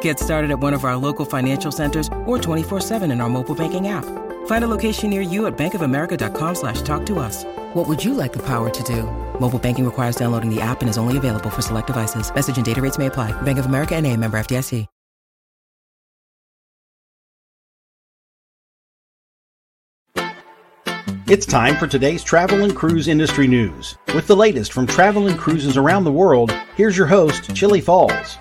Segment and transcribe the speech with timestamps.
[0.00, 3.86] Get started at one of our local financial centers or 24-7 in our mobile banking
[3.86, 4.04] app.
[4.46, 7.44] Find a location near you at bankofamerica.com slash talk to us.
[7.74, 9.04] What would you like the power to do?
[9.40, 12.34] Mobile banking requires downloading the app and is only available for select devices.
[12.34, 13.30] Message and data rates may apply.
[13.42, 14.86] Bank of America and a member FDIC.
[21.28, 23.98] It's time for today's travel and cruise industry news.
[24.14, 28.38] With the latest from travel and cruises around the world, here's your host, Chillie Falls.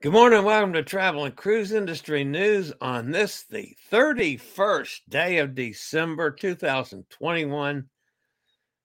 [0.00, 0.44] Good morning.
[0.44, 7.84] Welcome to Travel and Cruise Industry News on this, the 31st day of December 2021.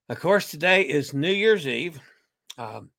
[0.08, 2.00] Of course, today is New Year's Eve.
[2.58, 2.90] Um,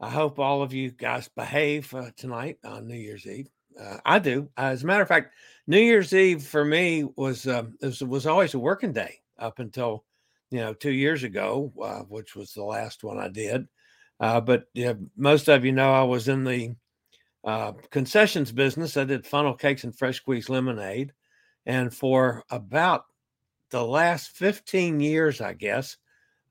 [0.00, 3.48] I hope all of you guys behave uh, tonight on New Year's Eve.
[3.80, 4.48] Uh, I do.
[4.56, 5.32] As a matter of fact,
[5.68, 10.04] New Year's Eve for me was um, was, was always a working day up until
[10.50, 13.68] you know two years ago, uh, which was the last one I did.
[14.18, 14.64] Uh, but
[15.16, 16.74] most of you know I was in the
[17.44, 18.96] uh, concessions business.
[18.96, 21.12] I did funnel cakes and fresh squeezed lemonade,
[21.66, 23.04] and for about
[23.70, 25.96] the last fifteen years, I guess,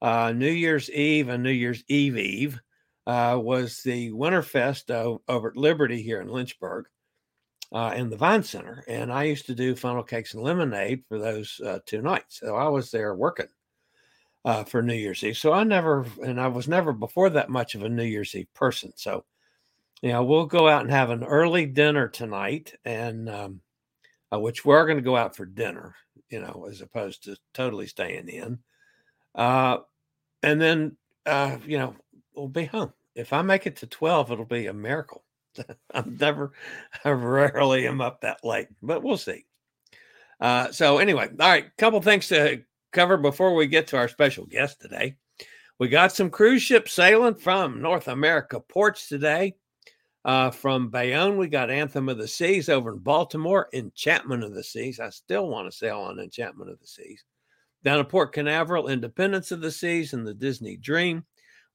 [0.02, 2.60] uh, New Year's Eve and New Year's Eve Eve
[3.06, 6.86] uh, was the Winterfest over at Liberty here in Lynchburg
[7.72, 11.18] uh, in the Vine Center, and I used to do funnel cakes and lemonade for
[11.18, 12.40] those uh, two nights.
[12.40, 13.48] So I was there working
[14.46, 15.38] uh, for New Year's Eve.
[15.38, 18.54] So I never, and I was never before that much of a New Year's Eve
[18.54, 18.94] person.
[18.96, 19.26] So,
[20.04, 23.62] know, we'll go out and have an early dinner tonight, and um,
[24.32, 25.96] uh, which we're going to go out for dinner,
[26.30, 28.60] you know, as opposed to totally staying in.
[29.34, 29.78] Uh,
[30.44, 31.96] and then, uh, you know,
[32.36, 32.94] we'll be home.
[33.16, 35.24] If I make it to 12, it'll be a miracle.
[35.94, 36.54] I'm never,
[37.04, 39.46] I rarely am up that late, but we'll see.
[40.40, 44.46] Uh, so anyway, all right, couple things to cover before we get to our special
[44.46, 45.16] guest today.
[45.80, 49.56] We got some cruise ships sailing from North America ports today.
[50.28, 54.64] Uh, from Bayonne, we got Anthem of the Seas over in Baltimore, Enchantment of the
[54.64, 55.00] Seas.
[55.00, 57.24] I still want to sail on Enchantment of the Seas.
[57.82, 61.26] Down at Port Canaveral, Independence of the Seas and the Disney Dream.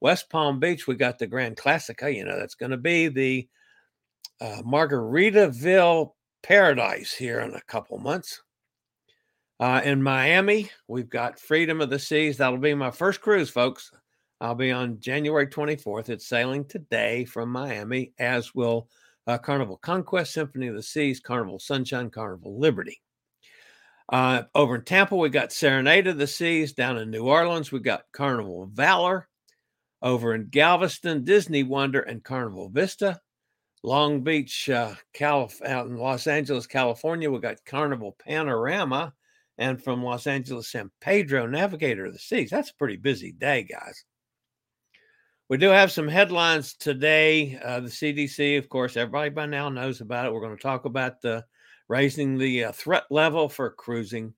[0.00, 2.14] West Palm Beach, we got the Grand Classica.
[2.14, 3.48] You know, that's going to be the
[4.38, 6.12] uh, Margaritaville
[6.42, 8.42] Paradise here in a couple months.
[9.60, 12.36] Uh, in Miami, we've got Freedom of the Seas.
[12.36, 13.92] That'll be my first cruise, folks.
[14.42, 16.08] I'll be on January 24th.
[16.08, 18.88] It's sailing today from Miami, as will
[19.28, 23.00] uh, Carnival Conquest, Symphony of the Seas, Carnival Sunshine, Carnival Liberty.
[24.08, 26.72] Uh, over in Tampa, we got Serenade of the Seas.
[26.72, 29.28] Down in New Orleans, we got Carnival Valor.
[30.02, 33.20] Over in Galveston, Disney Wonder and Carnival Vista.
[33.84, 39.14] Long Beach, uh, Calif- out in Los Angeles, California, we got Carnival Panorama,
[39.56, 42.50] and from Los Angeles, San Pedro, Navigator of the Seas.
[42.50, 44.04] That's a pretty busy day, guys.
[45.52, 47.60] We do have some headlines today.
[47.62, 50.32] Uh, the CDC, of course, everybody by now knows about it.
[50.32, 51.44] We're going to talk about the
[51.88, 54.32] raising the uh, threat level for cruising.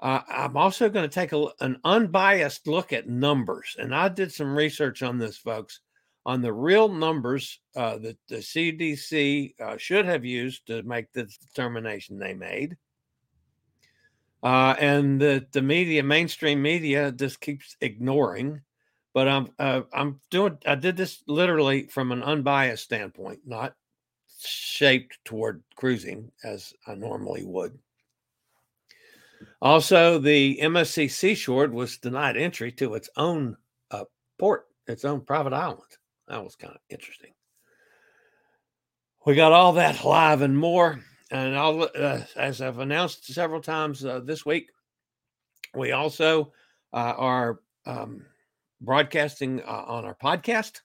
[0.00, 4.32] Uh, I'm also going to take a, an unbiased look at numbers, and I did
[4.32, 5.80] some research on this, folks
[6.24, 11.24] on the real numbers uh, that the CDC uh, should have used to make the
[11.24, 12.78] determination they made.
[14.42, 18.62] Uh, and that the media, mainstream media, just keeps ignoring.
[19.14, 20.58] But I'm uh, I'm doing.
[20.66, 23.74] I did this literally from an unbiased standpoint, not
[24.44, 27.78] shaped toward cruising as I normally would.
[29.62, 33.56] Also, the MSC Seashore was denied entry to its own
[33.90, 34.04] uh,
[34.38, 35.80] port, its own private island.
[36.28, 37.32] That was kind of interesting.
[39.24, 41.00] We got all that live and more.
[41.30, 44.70] And I'll, uh, as I've announced several times uh, this week,
[45.74, 46.52] we also
[46.92, 48.24] uh, are um,
[48.84, 50.80] broadcasting uh, on our podcast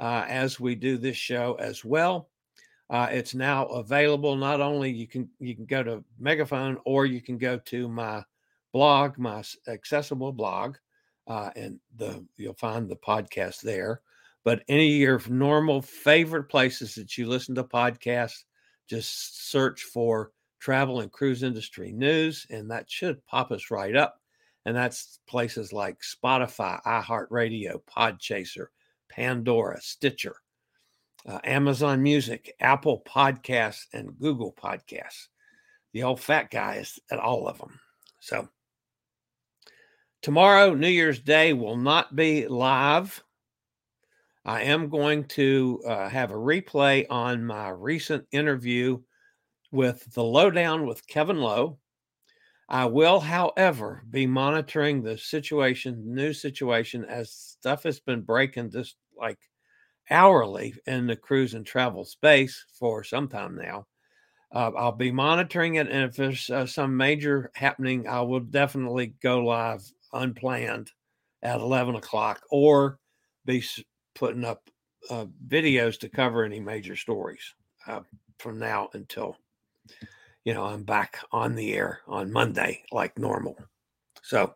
[0.00, 2.28] uh, as we do this show as well.
[2.88, 4.34] Uh, it's now available.
[4.34, 8.24] Not only you can you can go to Megaphone or you can go to my
[8.72, 10.76] blog, my accessible blog,
[11.28, 14.00] uh, and the you'll find the podcast there.
[14.42, 18.44] But any of your normal favorite places that you listen to podcasts,
[18.88, 24.19] just search for travel and cruise industry news, and that should pop us right up.
[24.66, 28.66] And that's places like Spotify, iHeartRadio, Podchaser,
[29.10, 30.36] Pandora, Stitcher,
[31.26, 35.28] uh, Amazon Music, Apple Podcasts, and Google Podcasts.
[35.92, 37.80] The old fat guy is at all of them.
[38.20, 38.48] So,
[40.22, 43.22] tomorrow, New Year's Day, will not be live.
[44.44, 49.00] I am going to uh, have a replay on my recent interview
[49.72, 51.78] with the lowdown with Kevin Lowe.
[52.70, 58.96] I will, however, be monitoring the situation, new situation, as stuff has been breaking just
[59.18, 59.38] like
[60.08, 63.86] hourly in the cruise and travel space for some time now.
[64.52, 69.14] Uh, I'll be monitoring it, and if there's uh, some major happening, I will definitely
[69.20, 69.82] go live
[70.12, 70.92] unplanned
[71.42, 72.98] at 11 o'clock or
[73.46, 73.64] be
[74.14, 74.68] putting up
[75.08, 77.54] uh, videos to cover any major stories
[77.86, 78.00] uh,
[78.38, 79.36] from now until
[80.44, 83.56] you know I'm back on the air on Monday like normal.
[84.22, 84.54] So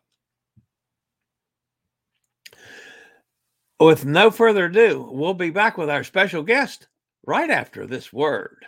[3.81, 6.87] With no further ado, we'll be back with our special guest
[7.27, 8.67] right after this word.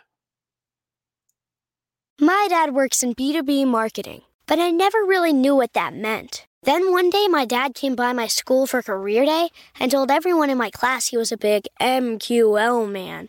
[2.20, 6.46] My dad works in B2B marketing, but I never really knew what that meant.
[6.64, 10.50] Then one day, my dad came by my school for career day and told everyone
[10.50, 13.28] in my class he was a big MQL man.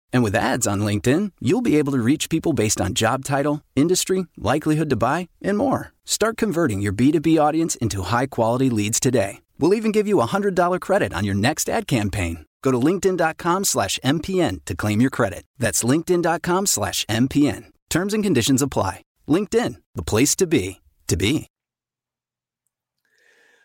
[0.13, 3.61] And with ads on LinkedIn, you'll be able to reach people based on job title,
[3.75, 5.93] industry, likelihood to buy, and more.
[6.05, 9.41] Start converting your B2B audience into high quality leads today.
[9.59, 12.45] We'll even give you a $100 credit on your next ad campaign.
[12.61, 15.43] Go to linkedin.com slash MPN to claim your credit.
[15.57, 17.65] That's linkedin.com slash MPN.
[17.89, 19.03] Terms and conditions apply.
[19.27, 21.47] LinkedIn, the place to be, to be.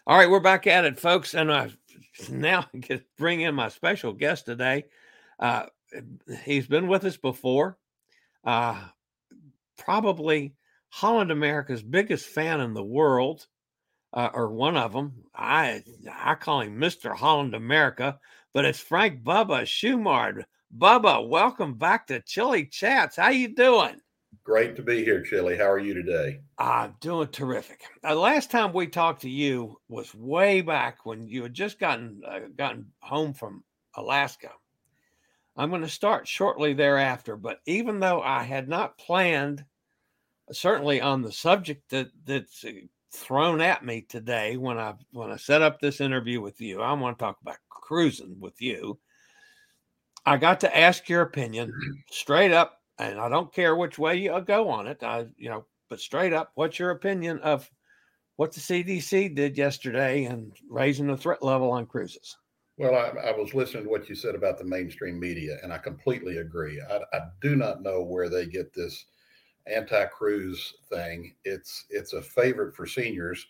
[0.07, 1.35] All right, we're back at it, folks.
[1.35, 1.71] And I
[2.31, 4.85] now get bring in my special guest today.
[5.39, 5.67] Uh,
[6.45, 7.79] he's been with us before.
[8.45, 8.81] Uh,
[9.79, 10.55] probably
[10.89, 13.47] Holland America's biggest fan in the world,
[14.13, 15.25] uh, or one of them.
[15.35, 17.15] I I call him Mr.
[17.15, 18.19] Holland America
[18.57, 20.45] but it's Frank Bubba Shumard.
[20.75, 23.17] Bubba, welcome back to Chillie Chats.
[23.17, 24.01] How you doing?
[24.45, 25.59] Great to be here, Chillie.
[25.59, 26.41] How are you today?
[26.57, 27.83] I'm doing terrific.
[28.03, 32.23] Uh, last time we talked to you was way back when you had just gotten
[32.27, 33.63] uh, gotten home from
[33.95, 34.49] Alaska.
[35.57, 39.65] I'm going to start shortly thereafter, but even though I had not planned,
[40.53, 42.73] certainly on the subject that that's uh,
[43.13, 46.93] thrown at me today when I when I set up this interview with you, I
[46.93, 48.99] want to talk about cruising with you.
[50.27, 51.73] I got to ask your opinion
[52.11, 55.03] straight up, and I don't care which way you go on it.
[55.03, 57.71] I, you know, but straight up, what's your opinion of
[58.35, 62.37] what the CDC did yesterday and raising the threat level on cruises?
[62.79, 65.79] Well, I, I, was listening to what you said about the mainstream media, and I
[65.79, 66.81] completely agree.
[66.81, 69.07] I, I do not know where they get this
[69.67, 71.35] anti-cruise thing.
[71.45, 73.47] It's it's a favorite for seniors,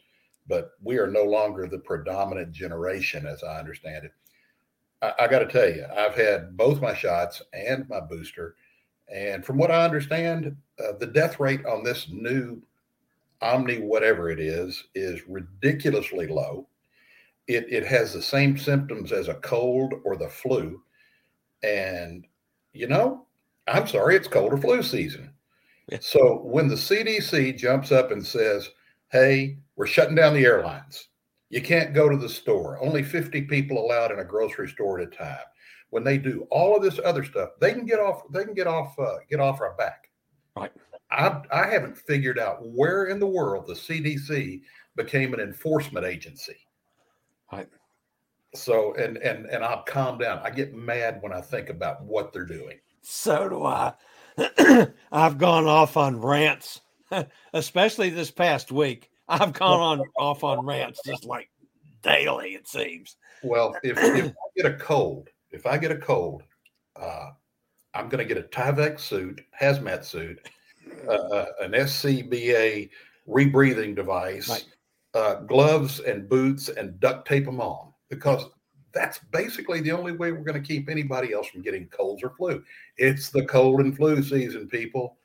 [0.47, 4.13] but we are no longer the predominant generation, as I understand it.
[5.03, 8.55] I, I got to tell you, I've had both my shots and my booster.
[9.13, 12.63] And from what I understand, uh, the death rate on this new
[13.43, 16.69] Omni, whatever it is, is ridiculously low.
[17.49, 20.83] It, it has the same symptoms as a cold or the flu.
[21.63, 22.27] And,
[22.73, 23.27] you know,
[23.69, 25.33] I'm sorry, it's cold or flu season.
[25.89, 25.99] Yeah.
[26.01, 28.69] So when the CDC jumps up and says,
[29.11, 31.09] hey, we're shutting down the airlines,
[31.51, 32.83] you can't go to the store.
[32.83, 35.39] Only 50 people allowed in a grocery store at a time.
[35.91, 38.23] When they do all of this other stuff, they can get off.
[38.33, 38.99] They can get off.
[38.99, 40.11] Uh, get off our back.
[40.57, 40.73] Right.
[41.13, 44.63] I, I haven't figured out where in the world the CDC
[44.97, 46.57] became an enforcement agency.
[47.53, 47.69] Right.
[48.55, 50.41] So and and and I'll calm down.
[50.43, 52.79] I get mad when I think about what they're doing.
[53.03, 53.93] So do I.
[55.13, 56.81] I've gone off on rants,
[57.53, 59.11] especially this past week.
[59.29, 61.49] I've gone on off on rants just like
[62.03, 63.17] daily, it seems.
[63.43, 66.43] Well, if, if I get a cold, if I get a cold,
[67.01, 67.31] uh,
[67.95, 70.39] I'm going to get a Tyvek suit, hazmat suit,
[71.09, 72.91] uh, uh an SCBA
[73.29, 74.65] rebreathing device, right.
[75.17, 78.45] Uh, gloves and boots, and duct tape them on because
[78.93, 82.31] that's basically the only way we're going to keep anybody else from getting colds or
[82.31, 82.63] flu.
[82.99, 85.17] It's the cold and flu season, people.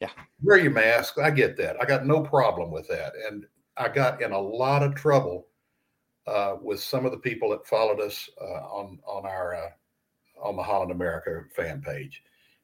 [0.00, 0.10] Yeah.
[0.42, 1.18] Wear your mask.
[1.18, 1.80] I get that.
[1.80, 3.12] I got no problem with that.
[3.28, 3.46] And
[3.76, 5.46] I got in a lot of trouble
[6.26, 9.70] uh, with some of the people that followed us uh, on on our uh,
[10.42, 12.22] on the Holland America fan page.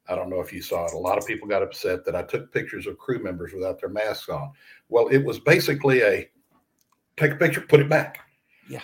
[0.09, 0.95] I don't know if you saw it.
[0.95, 3.89] A lot of people got upset that I took pictures of crew members without their
[3.89, 4.53] masks on.
[4.89, 6.29] Well, it was basically a
[7.17, 8.21] take a picture, put it back.
[8.69, 8.83] Yeah.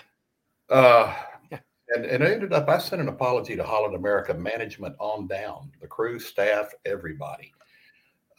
[0.71, 1.15] Uh,
[1.51, 1.59] yeah.
[1.95, 5.71] And, and it ended up, I sent an apology to Holland America management on down,
[5.81, 7.53] the crew, staff, everybody.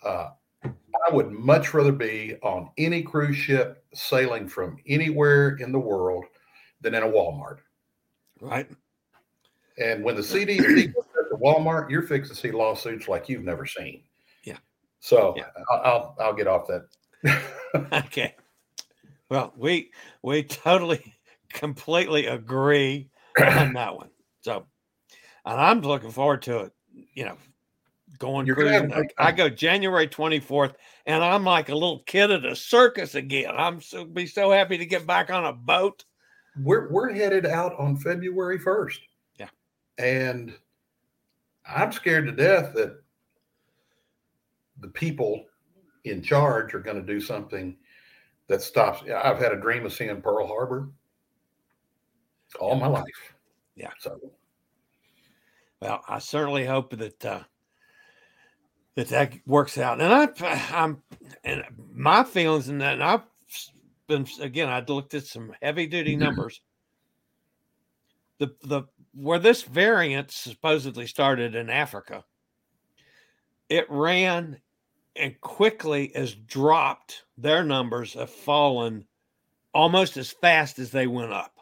[0.04, 0.30] Uh,
[0.66, 6.26] I would much rather be on any cruise ship sailing from anywhere in the world
[6.82, 7.58] than in a Walmart.
[8.40, 8.70] Right.
[9.78, 13.66] And when the CDC goes to Walmart, you're fixing to see lawsuits like you've never
[13.66, 14.04] seen.
[14.44, 14.58] Yeah.
[15.00, 15.46] So yeah.
[15.72, 17.42] I'll, I'll, I'll get off that.
[18.06, 18.36] okay.
[19.34, 19.90] Well, we
[20.22, 21.16] we totally
[21.50, 23.10] completely agree
[23.44, 24.10] on that one.
[24.42, 24.68] So,
[25.44, 26.74] and I'm looking forward to it.
[27.16, 27.38] You know,
[28.20, 28.94] going You're cruising.
[28.94, 30.76] I, I go January 24th,
[31.08, 33.56] and I'm like a little kid at a circus again.
[33.58, 36.06] I'm so be so happy to get back on a boat.
[36.62, 39.00] We're we're headed out on February 1st.
[39.40, 39.48] Yeah,
[39.98, 40.54] And
[41.68, 43.02] I'm scared to death that
[44.80, 45.46] the people
[46.04, 47.76] in charge are going to do something
[48.48, 49.04] that stops.
[49.04, 50.90] I've had a dream of seeing Pearl Harbor
[52.60, 53.34] all my life.
[53.76, 53.92] Yeah.
[54.00, 54.20] So,
[55.82, 57.44] well, I certainly hope that uh,
[58.96, 60.02] that that works out.
[60.02, 61.02] And I, I'm,
[61.44, 63.24] and my feelings in that, and I've
[64.08, 64.70] been again.
[64.70, 66.62] I looked at some heavy duty numbers.
[68.40, 68.84] The the
[69.16, 72.24] where this variant supposedly started in Africa,
[73.70, 74.60] it ran
[75.16, 77.24] and quickly as dropped.
[77.38, 79.06] Their numbers have fallen
[79.74, 81.58] almost as fast as they went up.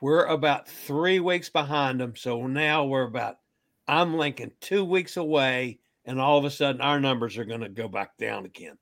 [0.00, 2.16] We're about three weeks behind them.
[2.16, 3.38] So now we're about,
[3.86, 7.68] I'm linking two weeks away, and all of a sudden our numbers are going to
[7.68, 8.78] go back down again.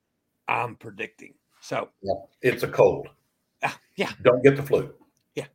[0.46, 1.34] I'm predicting.
[1.60, 3.08] So yeah, it's a cold.
[3.62, 4.12] Uh, yeah.
[4.22, 4.94] Don't get the flu.
[5.34, 5.46] Yeah.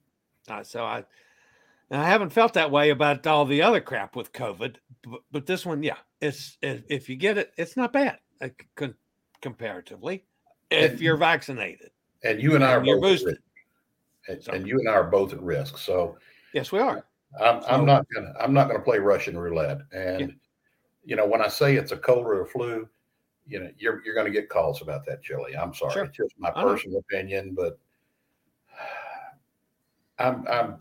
[0.49, 1.05] Uh, so I,
[1.89, 4.75] I haven't felt that way about all the other crap with COVID,
[5.07, 8.19] but, but this one, yeah, it's if you get it, it's not bad
[9.41, 10.23] comparatively
[10.71, 11.91] if you're vaccinated.
[12.23, 13.37] And you and I are you're boosted.
[14.29, 15.77] And, and, you and I are both at risk.
[15.77, 16.17] So
[16.53, 17.05] yes, we are.
[17.41, 19.79] I'm, so, I'm not gonna I'm not gonna play Russian roulette.
[19.91, 20.27] And yeah.
[21.03, 22.87] you know, when I say it's a cold or a flu,
[23.45, 25.57] you know, you're you're gonna get calls about that, Chillie.
[25.57, 25.93] I'm sorry.
[25.93, 26.05] Sure.
[26.05, 27.77] It's just my personal opinion, but
[30.19, 30.77] I'm I'm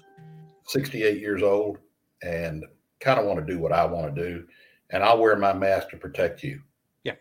[0.66, 1.78] 68 years old
[2.22, 2.64] and
[3.00, 4.46] kind of want to do what I want to do.
[4.92, 6.60] And I'll wear my mask to protect you.
[7.04, 7.14] Yeah.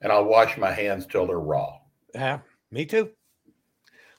[0.00, 1.78] And I'll wash my hands till they're raw.
[2.14, 3.10] Yeah, me too.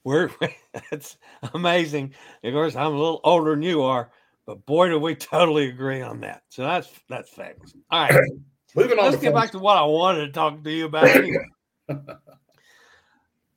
[0.03, 0.29] We're
[0.91, 1.17] it's
[1.53, 2.13] amazing.
[2.43, 4.11] Of course, I'm a little older than you are,
[4.45, 6.43] but boy, do we totally agree on that.
[6.49, 7.73] So that's that's fabulous.
[7.91, 8.29] All right.
[8.75, 9.05] Moving on.
[9.05, 11.45] Let's get back to what I wanted to talk to you about anyway.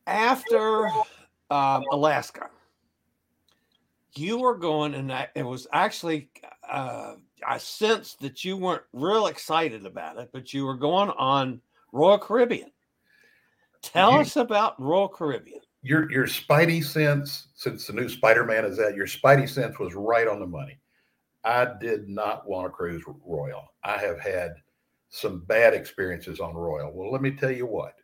[0.06, 0.88] After
[1.50, 2.48] um, Alaska,
[4.16, 6.30] you were going, and I, it was actually
[6.68, 7.14] uh,
[7.46, 11.60] I sensed that you weren't real excited about it, but you were going on
[11.92, 12.70] Royal Caribbean.
[13.82, 15.60] Tell you, us about Royal Caribbean.
[15.82, 19.94] Your your Spidey sense, since the new Spider Man is out, your Spidey sense was
[19.94, 20.78] right on the money.
[21.44, 23.72] I did not want to cruise Royal.
[23.82, 24.54] I have had
[25.08, 26.92] some bad experiences on Royal.
[26.92, 27.94] Well, let me tell you what.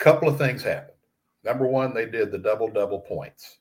[0.00, 0.96] A couple of things happened.
[1.44, 3.58] Number one, they did the double double points.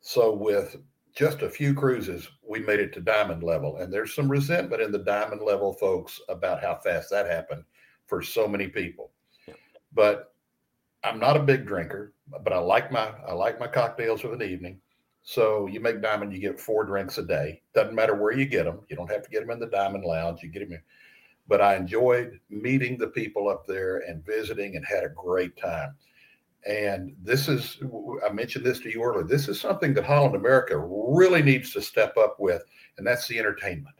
[0.00, 0.76] So with
[1.18, 3.78] just a few cruises, we made it to diamond level.
[3.78, 7.64] And there's some resentment in the diamond level folks about how fast that happened
[8.06, 9.10] for so many people.
[9.92, 10.32] But
[11.02, 14.42] I'm not a big drinker, but I like my I like my cocktails of an
[14.42, 14.80] evening.
[15.22, 17.62] So you make diamond, you get four drinks a day.
[17.74, 18.82] Doesn't matter where you get them.
[18.88, 20.44] You don't have to get them in the diamond lounge.
[20.44, 20.82] You get them in.
[21.48, 25.96] But I enjoyed meeting the people up there and visiting and had a great time.
[26.66, 27.78] And this is,
[28.28, 29.24] I mentioned this to you earlier.
[29.24, 32.62] This is something that Holland America really needs to step up with,
[32.96, 33.94] and that's the entertainment.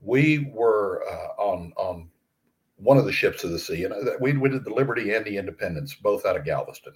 [0.00, 2.10] We were uh, on on
[2.76, 5.24] one of the ships of the sea, and uh, we, we did the Liberty and
[5.24, 6.94] the Independence, both out of Galveston.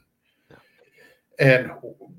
[1.38, 1.70] And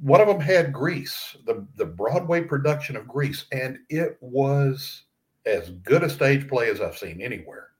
[0.02, 5.04] one of them had Grease, the, the Broadway production of Grease, and it was
[5.46, 7.72] as good a stage play as I've seen anywhere.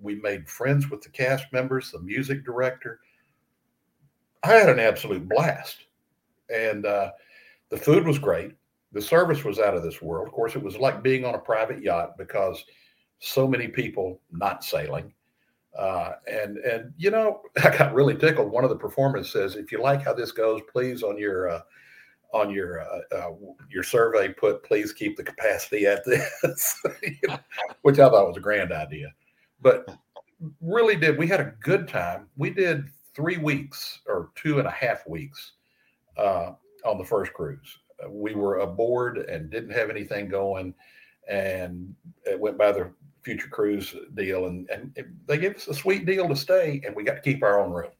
[0.00, 2.98] We made friends with the cast members, the music director.
[4.42, 5.86] I had an absolute blast.
[6.48, 7.10] And uh,
[7.70, 8.52] the food was great.
[8.92, 10.26] The service was out of this world.
[10.26, 12.64] Of course, it was like being on a private yacht because
[13.20, 15.12] so many people not sailing.
[15.78, 18.50] Uh, and and you know, I got really tickled.
[18.50, 21.60] One of the performers says, "If you like how this goes, please on your uh,
[22.32, 23.30] on your uh, uh,
[23.70, 27.38] your survey put please keep the capacity at this, you know,
[27.82, 29.12] which I thought was a grand idea.
[29.60, 29.88] But
[30.60, 32.28] really did we had a good time.
[32.36, 32.86] We did
[33.20, 35.52] three weeks or two and a half weeks
[36.16, 36.52] uh,
[36.84, 37.78] on the first cruise.
[38.08, 40.74] We were aboard and didn't have anything going,
[41.28, 42.90] and it went by the
[43.22, 44.94] future cruise deal, and and
[45.26, 47.72] they gave us a sweet deal to stay, and we got to keep our own
[47.72, 47.90] room.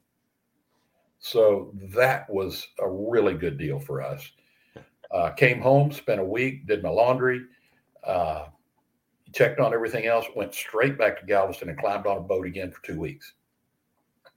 [1.19, 4.27] So that was a really good deal for us.
[5.11, 7.41] Uh, came home, spent a week, did my laundry,
[8.03, 8.45] uh,
[9.33, 12.71] checked on everything else, went straight back to Galveston and climbed on a boat again
[12.71, 13.33] for two weeks.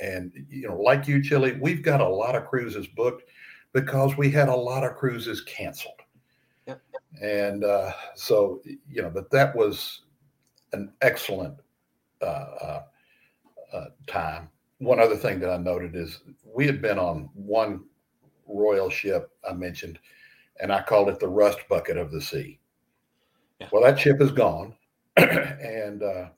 [0.00, 3.24] And, you know, like you, Chillie, we've got a lot of cruises booked
[3.72, 6.00] because we had a lot of cruises canceled.
[6.66, 6.80] Yep.
[7.22, 10.02] And uh, so, you know, but that was
[10.72, 11.56] an excellent
[12.20, 12.82] uh, uh,
[13.72, 17.84] uh time one other thing that I noted is we had been on one
[18.46, 19.98] royal ship I mentioned,
[20.60, 22.58] and I called it the rust bucket of the sea.
[23.60, 23.68] Yeah.
[23.72, 24.74] Well, that ship is gone,
[25.16, 26.28] and uh,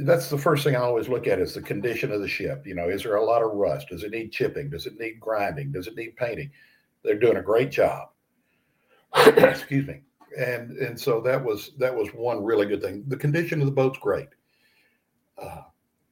[0.00, 2.66] that's the first thing I always look at is the condition of the ship.
[2.66, 3.88] You know, is there a lot of rust?
[3.88, 4.70] Does it need chipping?
[4.70, 5.72] Does it need grinding?
[5.72, 6.50] Does it need painting?
[7.02, 8.08] They're doing a great job.
[9.16, 10.00] Excuse me.
[10.38, 13.04] And and so that was that was one really good thing.
[13.08, 14.28] The condition of the boat's great.
[15.36, 15.62] Uh,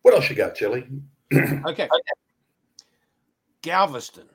[0.02, 0.86] what else you got, Chillie?
[1.34, 1.88] okay.
[3.62, 4.28] Galveston.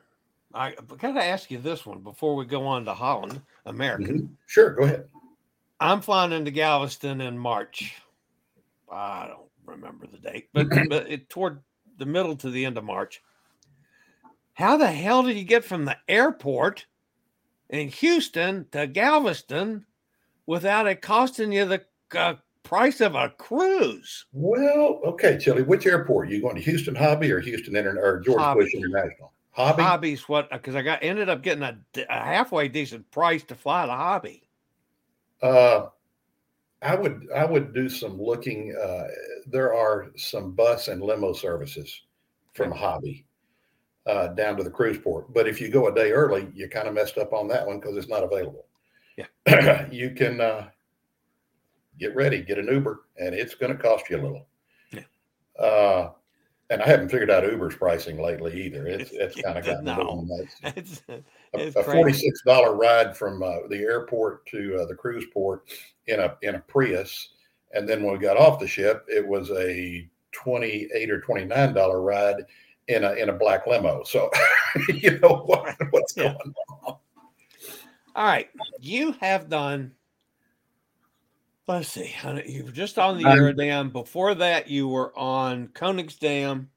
[0.54, 4.22] I gotta ask you this one before we go on to Holland, American.
[4.22, 4.34] Mm-hmm.
[4.48, 5.06] Sure, go ahead.
[5.80, 7.94] I'm flying into Galveston in March.
[8.96, 11.62] I don't remember the date, but, but it, toward
[11.98, 13.22] the middle to the end of March.
[14.54, 16.86] How the hell did you get from the airport
[17.70, 19.86] in Houston to Galveston
[20.46, 21.84] without it costing you the
[22.16, 24.26] uh, price of a cruise.
[24.34, 26.28] Well, okay, Chillie, which airport?
[26.28, 28.64] Are You going to Houston Hobby or Houston Inter- or George Hobby.
[28.64, 29.32] Bush International?
[29.52, 29.84] Hobby.
[29.84, 31.78] Hobby's what because I got ended up getting a,
[32.10, 34.50] a, halfway decent price to fly to Hobby.
[35.42, 35.88] Uh,
[36.86, 38.76] I would I would do some looking.
[38.76, 39.08] Uh,
[39.48, 42.02] there are some bus and limo services
[42.54, 42.72] from.
[42.72, 43.26] Hobby
[44.06, 46.88] uh, down to the cruise port, but if you go a day early, you kind
[46.88, 48.66] of messed up on that one because it's not available.
[49.18, 50.40] Yeah, you can.
[50.40, 50.70] Uh,
[52.00, 54.48] get ready, get an Uber, and it's going to cost you a little.
[54.92, 56.10] Yeah.
[56.70, 58.88] Uh, and I haven't figured out Uber's pricing lately either.
[58.96, 60.28] It's it's kind of gotten no.
[60.64, 61.02] it's,
[61.54, 65.26] it's a, a forty six dollar ride from uh, the airport to uh, the cruise
[65.34, 65.64] port
[66.08, 67.30] in a in a Prius,
[67.74, 71.46] and then when we got off the ship, it was a twenty eight or twenty
[71.46, 72.44] nine dollar ride
[72.88, 74.04] in a in a black limo.
[74.04, 74.30] So
[74.90, 76.34] you know what, what's yeah.
[76.34, 76.54] going
[76.88, 76.98] on.
[78.16, 78.50] All right,
[78.80, 79.92] you have done
[81.68, 82.14] Let's see.
[82.46, 83.90] You were just on the um, Dam.
[83.90, 86.68] Before that, you were on Koningsdam.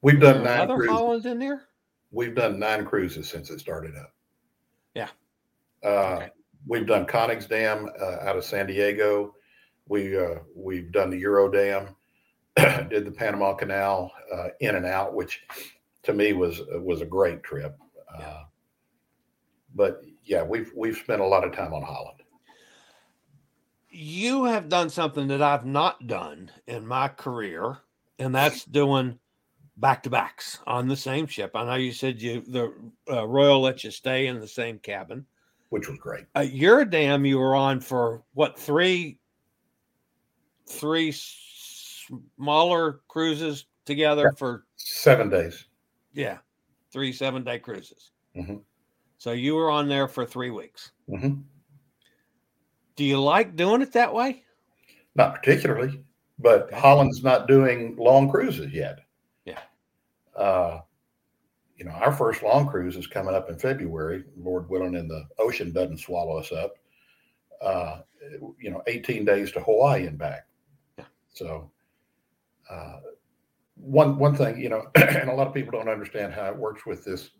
[0.00, 0.96] We've done nine other cruises.
[0.96, 1.62] Holland in there.
[2.10, 4.14] We've done nine cruises since it started up.
[4.94, 5.08] Yeah.
[5.84, 6.28] Uh, okay.
[6.66, 9.34] We've done Koningsdam uh, out of San Diego.
[9.88, 11.94] We uh, we've done the Eurodam.
[12.56, 15.42] did the Panama Canal uh, in and out, which
[16.04, 17.76] to me was was a great trip.
[18.18, 18.26] Yeah.
[18.26, 18.44] Uh,
[19.74, 22.22] but yeah, we've we've spent a lot of time on Holland
[23.96, 27.78] you have done something that I've not done in my career,
[28.18, 29.18] and that's doing
[29.78, 31.52] back to backs on the same ship.
[31.54, 32.72] I know you said you the
[33.10, 35.24] uh, Royal let you stay in the same cabin,
[35.70, 36.24] which was great.
[36.34, 39.18] Uh, Eurodam you were on for what three,
[40.68, 44.38] three smaller cruises together yeah.
[44.38, 45.66] for seven days.
[46.12, 46.38] Yeah,
[46.92, 48.10] three seven day cruises.
[48.36, 48.56] Mm-hmm.
[49.18, 50.92] So you were on there for three weeks.
[51.08, 51.40] Mm-hmm.
[52.96, 54.42] Do you like doing it that way?
[55.14, 56.02] Not particularly,
[56.38, 56.72] but.
[56.72, 59.00] Holland's not doing long cruises yet.
[59.44, 59.60] Yeah.
[60.34, 60.80] Uh,
[61.76, 65.24] you know, our first long cruise is coming up in February, Lord willing, and the
[65.38, 66.74] ocean doesn't swallow us up.
[67.60, 68.00] Uh,
[68.58, 70.46] you know, 18 days to Hawaii and back.
[70.98, 71.04] Yeah.
[71.32, 71.70] So,
[72.70, 73.00] uh,
[73.76, 76.86] one one thing, you know, and a lot of people don't understand how it works
[76.86, 77.30] with this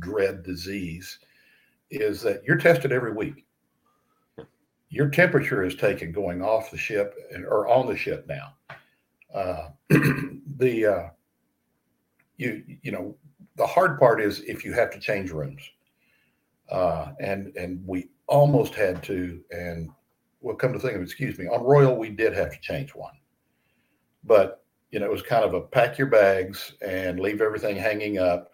[0.00, 1.18] dread disease,
[1.90, 3.46] is that you're tested every week
[4.92, 8.54] your temperature is taken going off the ship and, or on the ship now.
[9.34, 9.68] Uh,
[10.58, 11.08] the uh,
[12.36, 13.16] you you know
[13.56, 15.62] the hard part is if you have to change rooms,
[16.70, 19.88] uh, and and we almost had to, and
[20.42, 22.94] well, come to think of it, excuse me, on Royal, we did have to change
[22.94, 23.14] one.
[24.24, 28.18] But, you know, it was kind of a pack your bags and leave everything hanging
[28.18, 28.51] up.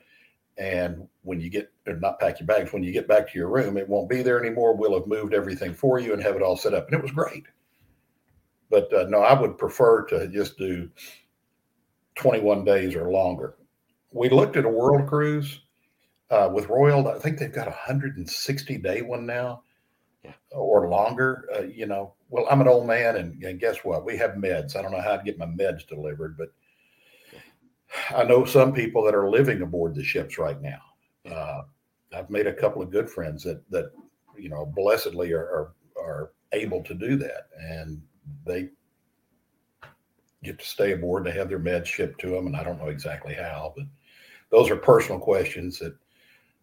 [0.59, 3.49] And when you get, or not pack your bags, when you get back to your
[3.49, 4.75] room, it won't be there anymore.
[4.75, 6.87] We'll have moved everything for you and have it all set up.
[6.87, 7.45] And it was great.
[8.71, 10.91] But uh, no, I would prefer to just do
[12.17, 13.55] 21 days or longer.
[14.11, 15.61] We looked at a world cruise
[16.31, 17.07] uh, with Royal.
[17.09, 19.63] I think they've got a 160 day one now
[20.25, 20.33] yeah.
[20.51, 21.49] or longer.
[21.55, 24.05] Uh, you know, well, I'm an old man, and, and, guess what?
[24.05, 24.77] We have meds.
[24.77, 26.49] I don't know how to get my meds delivered, but
[28.11, 30.81] I know some people that are living aboard the ships right now.
[31.31, 31.63] Uh,
[32.15, 33.93] I've made a couple of good friends that that
[34.37, 38.01] you know blessedly are, are, are able to do that, and
[38.47, 38.71] they
[40.43, 41.25] get to stay aboard.
[41.25, 43.87] They have their meds shipped to them, and I don't know exactly how, but
[44.51, 45.95] those are personal questions that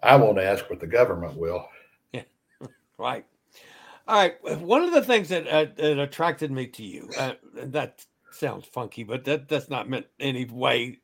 [0.02, 1.68] I won't ask, but the government will.
[2.14, 2.24] Yeah,
[2.98, 3.26] right.
[4.08, 4.62] All right.
[4.62, 9.04] One of the things that, uh, that attracted me to you, uh, that sounds funky,
[9.04, 11.00] but that that's not meant any way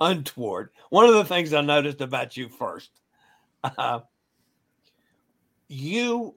[0.00, 0.70] untoward.
[0.90, 2.90] One of the things I noticed about you first,
[3.62, 4.00] uh,
[5.68, 6.36] you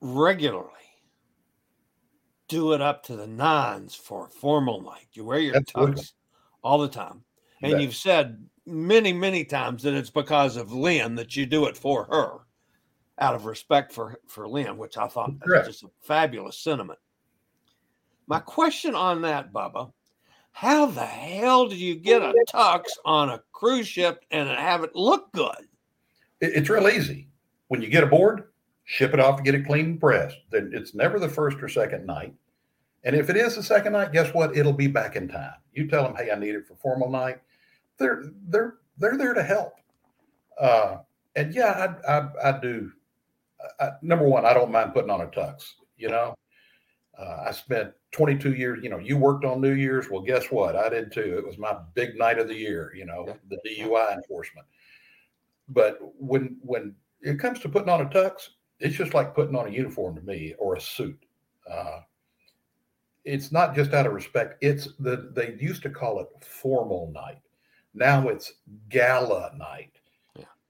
[0.00, 0.70] regularly
[2.48, 5.08] do it up to the nines for formal night.
[5.12, 6.02] You wear your Absolutely.
[6.02, 6.12] tux
[6.62, 7.24] all the time.
[7.62, 11.76] And you've said many, many times that it's because of Lynn that you do it
[11.76, 12.40] for her
[13.18, 16.98] out of respect for, for Lynn, which I thought was just a fabulous sentiment.
[18.26, 19.92] My question on that, Bubba,
[20.52, 24.94] how the hell do you get a tux on a cruise ship and have it
[24.94, 25.68] look good?
[26.40, 27.28] It's real easy.
[27.68, 28.44] When you get aboard,
[28.84, 30.36] ship it off to get it clean and pressed.
[30.50, 32.34] Then it's never the first or second night.
[33.04, 34.56] And if it is the second night, guess what?
[34.56, 35.54] It'll be back in time.
[35.72, 37.38] You tell them, hey, I need it for formal night.
[37.98, 39.74] They're they're they're there to help.
[40.58, 40.98] Uh,
[41.36, 42.92] and yeah, I I, I do.
[43.80, 45.72] I, number one, I don't mind putting on a tux.
[45.96, 46.34] You know,
[47.18, 48.80] uh, I spent 22 years.
[48.82, 50.10] You know, you worked on New Year's.
[50.10, 50.76] Well, guess what?
[50.76, 51.36] I did too.
[51.38, 52.92] It was my big night of the year.
[52.94, 54.66] You know, the DUI enforcement.
[55.68, 58.48] But when when it comes to putting on a tux,
[58.80, 61.24] it's just like putting on a uniform to me or a suit.
[61.70, 62.00] Uh,
[63.24, 64.56] it's not just out of respect.
[64.60, 67.40] It's the they used to call it formal night.
[67.94, 68.52] Now it's
[68.88, 69.98] gala night.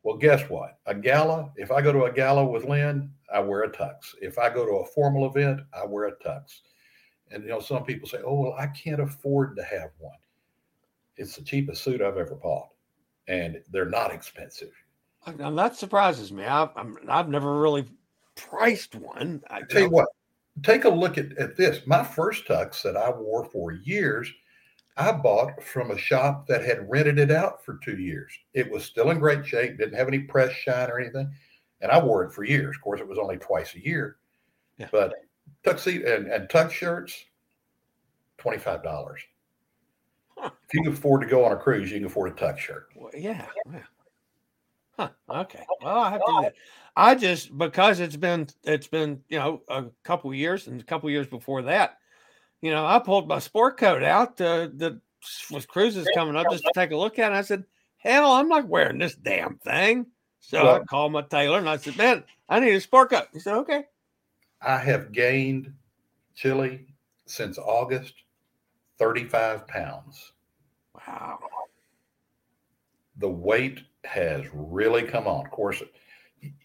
[0.05, 0.79] Well, guess what?
[0.85, 4.15] A gala, if I go to a gala with Lynn, I wear a tux.
[4.21, 6.61] If I go to a formal event, I wear a tux.
[7.31, 10.19] And you know, some people say, "Oh, well, I can't afford to have one."
[11.17, 12.69] It's the cheapest suit I've ever bought,
[13.29, 14.73] and they're not expensive.
[15.27, 16.45] Uh, and that surprises me.
[16.45, 17.87] I've, i have never really
[18.37, 19.43] priced one.
[19.49, 20.09] I tell you what,
[20.63, 21.81] take a look at, at this.
[21.87, 24.31] My first tux that I wore for years,
[24.97, 28.33] I bought from a shop that had rented it out for two years.
[28.53, 31.33] It was still in great shape, didn't have any press shine or anything.
[31.81, 32.77] And I wore it for years.
[32.77, 34.17] Of course, it was only twice a year.
[34.79, 34.89] Yeah.
[34.93, 35.15] But
[35.65, 37.25] tuxedo and, and tux shirts,
[38.39, 39.17] $25.
[40.37, 40.51] Huh.
[40.69, 42.89] If you can afford to go on a cruise, you can afford a tux shirt.
[42.95, 43.47] Well, yeah.
[43.73, 43.81] yeah.
[44.97, 45.09] Huh.
[45.29, 45.65] Okay.
[45.83, 46.55] Well, I have to do that.
[46.97, 51.11] I just because it's been it's been you know a couple years and a couple
[51.11, 51.99] years before that,
[52.65, 54.99] you know, I pulled my sport coat out uh, that
[55.51, 57.35] with cruises coming up just to take a look at it.
[57.35, 57.65] I said,
[57.99, 60.07] "Hell, I'm not wearing this damn thing."
[60.41, 63.29] So well, I called my tailor and I said, "Man, I need a sport coat."
[63.35, 63.85] He said, "Okay."
[64.63, 65.75] I have gained
[66.35, 66.87] Chillie
[67.27, 68.15] since August,
[68.99, 70.33] thirty-five pounds.
[71.07, 71.39] Wow.
[73.19, 75.45] The weight has really come on.
[75.45, 75.83] Of course,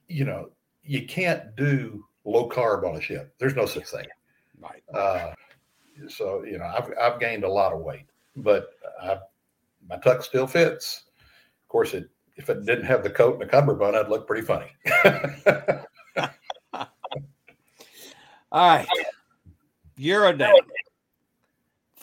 [0.08, 0.50] you know,
[0.84, 3.36] you can't do low carb on a ship.
[3.38, 4.08] There's no such thing.
[4.60, 4.84] Right.
[4.94, 5.34] Uh,
[6.08, 8.70] so you know, I've I've gained a lot of weight, but
[9.02, 9.18] I,
[9.88, 11.04] my tuck still fits.
[11.64, 14.46] Of course, it if it didn't have the coat and the cummerbund, I'd look pretty
[14.46, 14.68] funny.
[18.52, 18.88] All right,
[19.98, 20.54] Eurodam.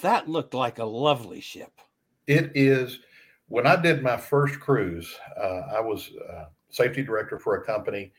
[0.03, 1.81] That looked like a lovely ship.
[2.27, 3.01] It is.
[3.49, 8.13] When I did my first cruise, uh, I was uh, safety director for a company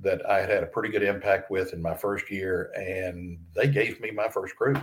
[0.00, 3.68] that I had had a pretty good impact with in my first year, and they
[3.68, 4.78] gave me my first cruise.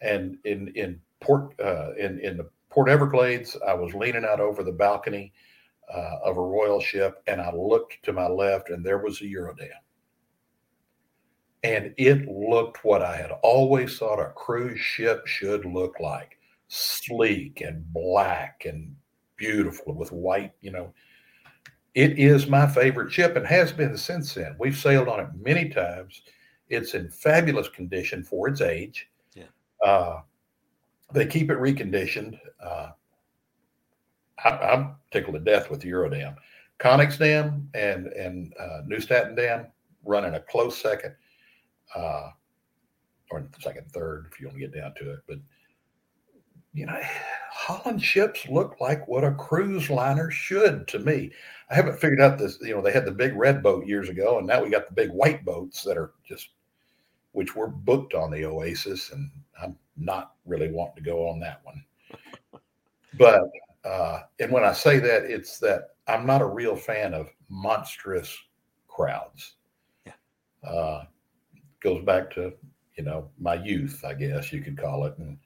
[0.00, 4.62] And in in Port uh, in in the Port Everglades, I was leaning out over
[4.62, 5.32] the balcony
[5.92, 9.24] uh, of a royal ship, and I looked to my left, and there was a
[9.24, 9.70] Eurodam.
[11.62, 17.60] And it looked what I had always thought a cruise ship should look like sleek
[17.60, 18.94] and black and
[19.36, 20.92] beautiful with white, you know.
[21.94, 24.54] It is my favorite ship and has been since then.
[24.58, 26.22] We've sailed on it many times.
[26.68, 29.08] It's in fabulous condition for its age.
[29.84, 30.20] Uh,
[31.12, 32.38] they keep it reconditioned.
[32.62, 32.90] Uh,
[34.44, 36.36] I, am tickled to death with Eurodam.
[36.78, 39.68] Koningsdam and and uh, Nieuw Statendam
[40.04, 41.14] running a close second,
[41.94, 42.30] uh,
[43.30, 45.20] or second, third, if you want to get down to it.
[45.26, 45.38] But
[46.74, 47.00] you know,
[47.50, 51.30] Holland ships look like what a cruise liner should to me.
[51.70, 52.58] I haven't figured out this.
[52.60, 54.94] You know, they had the big red boat years ago, and now we got the
[54.94, 56.50] big white boats that are just,
[57.36, 61.60] which were booked on the Oasis, and I'm not really wanting to go on that
[61.64, 61.84] one.
[63.18, 63.50] But
[63.82, 68.36] uh, and when I say that, it's that I'm not a real fan of monstrous
[68.88, 69.54] crowds.
[70.04, 70.12] Yeah.
[70.68, 71.04] Uh,
[71.80, 72.52] goes back to
[72.96, 75.38] you know my youth, I guess you could call it, and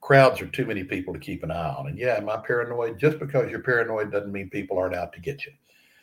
[0.00, 1.88] crowds are too many people to keep an eye on.
[1.88, 2.96] And yeah, am I paranoid?
[2.98, 5.52] Just because you're paranoid doesn't mean people aren't out to get you.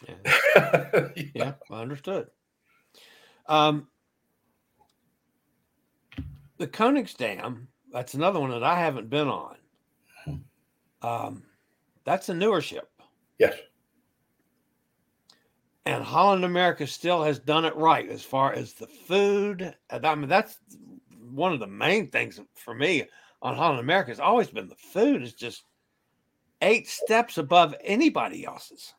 [0.07, 2.27] Yeah, yeah I understood.
[3.45, 3.87] Um,
[6.59, 9.55] the Koningsdam, that's another one that I haven't been on.
[10.25, 10.35] Hmm.
[11.01, 11.43] Um,
[12.03, 12.89] that's a newer ship.
[13.39, 13.55] Yes.
[15.85, 19.73] And Holland America still has done it right as far as the food.
[19.89, 20.59] I mean, that's
[21.31, 23.05] one of the main things for me
[23.41, 25.63] on Holland America has always been the food is just
[26.61, 28.93] eight steps above anybody else's.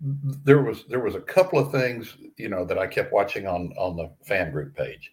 [0.00, 3.72] There was there was a couple of things you know that I kept watching on
[3.78, 5.12] on the fan group page.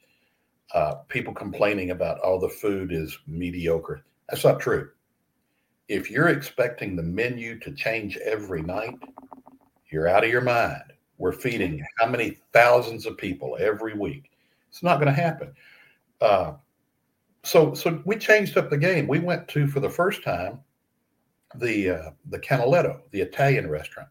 [0.73, 4.03] Uh, people complaining about oh the food is mediocre.
[4.29, 4.89] That's not true.
[5.87, 8.95] If you're expecting the menu to change every night,
[9.91, 10.93] you're out of your mind.
[11.17, 14.31] We're feeding how many thousands of people every week?
[14.69, 15.53] It's not going to happen.
[16.21, 16.53] Uh,
[17.43, 19.07] so so we changed up the game.
[19.07, 20.59] We went to for the first time
[21.55, 24.09] the uh, the Canaletto, the Italian restaurant.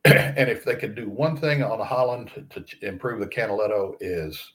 [0.04, 4.52] and if they could do one thing on Holland to, to, improve the Canaletto is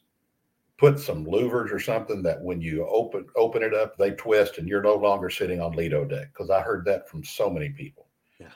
[0.77, 4.67] put some louvers or something that when you open open it up, they twist and
[4.67, 6.33] you're no longer sitting on Lido deck.
[6.33, 8.07] Because I heard that from so many people.
[8.39, 8.47] Yeah.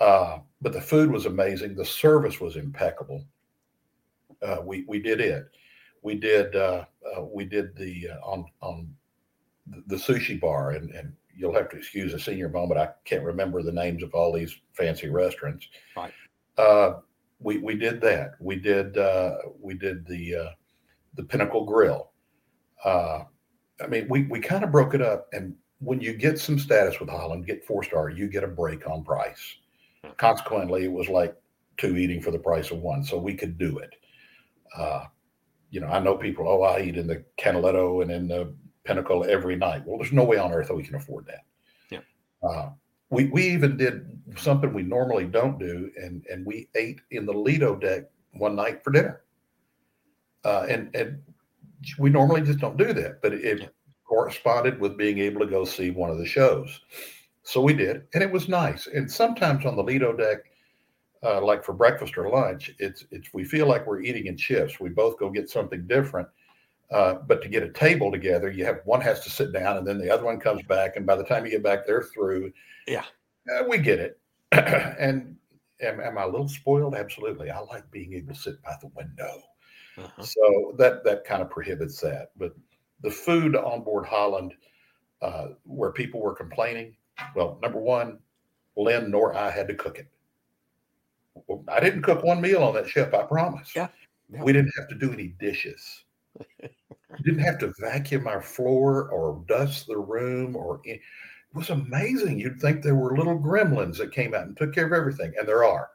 [0.00, 1.74] Uh, but the food was amazing.
[1.74, 3.24] The service was impeccable.
[4.42, 5.50] Uh, we we did it
[6.04, 6.84] we did uh,
[7.16, 8.94] uh, we did the uh, on on
[9.86, 12.78] the sushi bar, and and you'll have to excuse a senior moment.
[12.78, 15.66] I can't remember the names of all these fancy restaurants.
[15.96, 16.12] Right.
[16.56, 17.00] Uh,
[17.40, 18.34] we we did that.
[18.38, 20.50] We did uh, we did the uh,
[21.16, 22.10] the Pinnacle Grill.
[22.84, 23.24] Uh,
[23.82, 27.00] I mean, we we kind of broke it up, and when you get some status
[27.00, 29.56] with Holland, get four star, you get a break on price.
[30.16, 31.34] Consequently, it was like
[31.76, 33.94] two eating for the price of one, so we could do it.
[34.76, 35.04] Uh,
[35.70, 39.24] you know, I know people, oh, I eat in the Canaletto and in the Pinnacle
[39.28, 39.82] every night.
[39.84, 41.44] Well, there's no way on earth that we can afford that.
[41.90, 42.48] Yeah.
[42.48, 42.70] Uh,
[43.10, 47.32] we, we even did something we normally don't do, and, and we ate in the
[47.32, 49.22] Lido deck one night for dinner.
[50.44, 51.22] Uh, and, and
[51.98, 53.70] we normally just don't do that, but it,
[54.04, 56.80] corresponded with being able to go see one of the shows.
[57.42, 58.86] So we did, and it was nice.
[58.86, 60.38] And sometimes on the Lido deck,
[61.22, 64.80] uh, like for breakfast or lunch, it's it's we feel like we're eating in shifts.
[64.80, 66.28] We both go get something different.
[66.90, 69.86] Uh, but to get a table together, you have one has to sit down, and
[69.86, 72.52] then the other one comes back, and by the time you get back, they're through.
[72.86, 73.04] Yeah,
[73.52, 74.18] uh, we get it.
[74.52, 75.36] and
[75.80, 76.94] am, am, I a little spoiled?
[76.94, 77.50] Absolutely.
[77.50, 79.42] I like being able to sit by the window.
[79.96, 80.22] Uh-huh.
[80.22, 82.30] So that that kind of prohibits that.
[82.36, 82.54] But
[83.02, 84.54] the food on board Holland,
[85.22, 86.96] uh, where people were complaining,
[87.34, 88.18] well, number one,
[88.76, 90.08] Lynn nor I had to cook it.
[91.68, 93.12] I didn't cook one meal on that ship.
[93.14, 93.72] I promise.
[93.74, 93.88] Yeah.
[94.32, 94.42] yeah.
[94.42, 96.04] We didn't have to do any dishes.
[96.60, 96.68] we
[97.24, 101.00] didn't have to vacuum our floor or dust the room or it
[101.54, 102.40] was amazing.
[102.40, 105.46] You'd think there were little gremlins that came out and took care of everything, and
[105.46, 105.90] there are.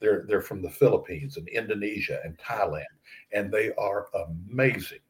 [0.00, 2.84] They're they're from the Philippines and Indonesia and Thailand,
[3.32, 5.00] and they are amazing.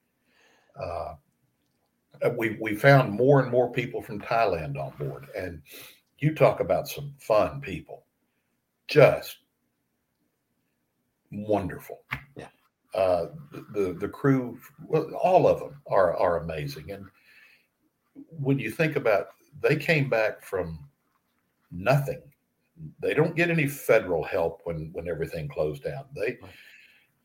[0.81, 1.15] Uh,
[2.37, 5.63] we we found more and more people from Thailand on board, and
[6.19, 8.05] you talk about some fun people,
[8.89, 9.39] just
[11.31, 12.01] wonderful.
[12.37, 12.49] Yeah.
[12.95, 13.27] Uh,
[13.73, 16.91] the the crew, well, all of them are are amazing.
[16.91, 17.07] And
[18.29, 19.29] when you think about,
[19.63, 20.79] they came back from
[21.71, 22.21] nothing.
[23.01, 26.05] They don't get any federal help when when everything closed down.
[26.15, 26.39] They,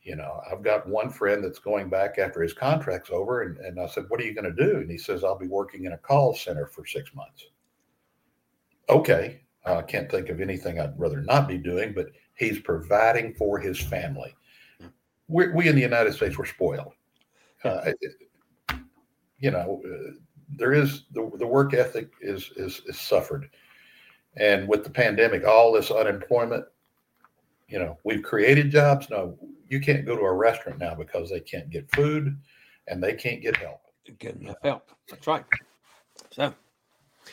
[0.04, 3.80] you know, I've got one friend that's going back after his contract's over, and, and
[3.80, 5.94] I said, "What are you going to do?" And he says, "I'll be working in
[5.94, 7.46] a call center for six months."
[8.90, 13.60] Okay, I can't think of anything I'd rather not be doing, but He's providing for
[13.60, 14.36] his family.
[15.28, 16.94] We're, we in the United States were spoiled.
[17.64, 17.92] Uh,
[19.40, 20.12] you know, uh,
[20.50, 23.50] there is the, the work ethic is, is is suffered,
[24.38, 26.66] and with the pandemic, all this unemployment.
[27.68, 29.10] You know, we've created jobs.
[29.10, 29.38] No,
[29.70, 32.38] you can't go to a restaurant now because they can't get food,
[32.88, 33.82] and they can't get help.
[34.20, 34.92] Get enough help.
[35.10, 35.46] That's right.
[36.32, 36.54] So,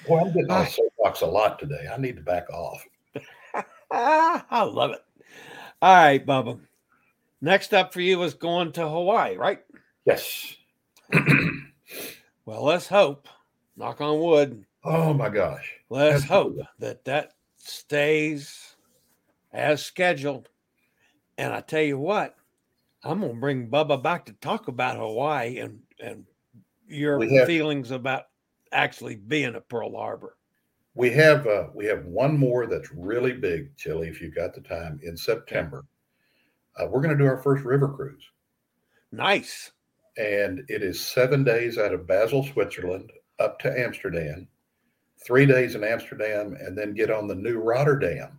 [0.08, 1.86] well, I'm getting on soapbox a lot today.
[1.92, 2.82] I need to back off.
[3.90, 5.04] I love it.
[5.82, 6.60] All right, Bubba.
[7.40, 9.60] Next up for you is going to Hawaii, right?
[10.06, 10.54] Yes.
[12.46, 13.28] well, let's hope.
[13.76, 14.64] Knock on wood.
[14.84, 15.72] Oh my gosh.
[15.90, 16.62] Let's Absolutely.
[16.62, 18.76] hope that that stays
[19.52, 20.48] as scheduled.
[21.38, 22.36] And I tell you what,
[23.04, 26.24] I'm going to bring Bubba back to talk about Hawaii and and
[26.88, 28.24] your have, feelings about
[28.72, 30.36] actually being at Pearl Harbor.
[30.94, 34.08] We have uh, we have one more that's really big, Chili.
[34.08, 35.84] If you've got the time in September,
[36.76, 38.24] uh, we're going to do our first river cruise.
[39.10, 39.72] Nice.
[40.18, 44.46] And it is seven days out of Basel, Switzerland, up to Amsterdam,
[45.24, 48.38] three days in Amsterdam, and then get on the new Rotterdam.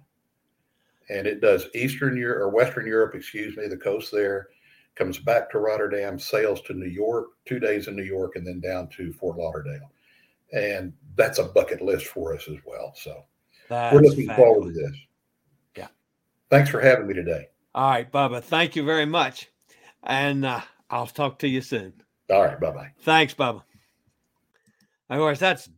[1.09, 4.47] And it does Eastern Europe or Western Europe, excuse me, the coast there,
[4.95, 8.59] comes back to Rotterdam, sails to New York, two days in New York, and then
[8.59, 9.91] down to Fort Lauderdale.
[10.53, 12.93] And that's a bucket list for us as well.
[12.95, 13.23] So
[13.69, 14.53] that's we're looking fabulous.
[14.53, 14.97] forward to this.
[15.77, 15.87] Yeah.
[16.49, 17.49] Thanks for having me today.
[17.73, 18.43] All right, Bubba.
[18.43, 19.49] Thank you very much.
[20.03, 21.93] And uh, I'll talk to you soon.
[22.29, 22.59] All right.
[22.59, 22.91] Bye bye.
[23.01, 23.63] Thanks, Bubba.
[25.09, 25.69] Of course, that's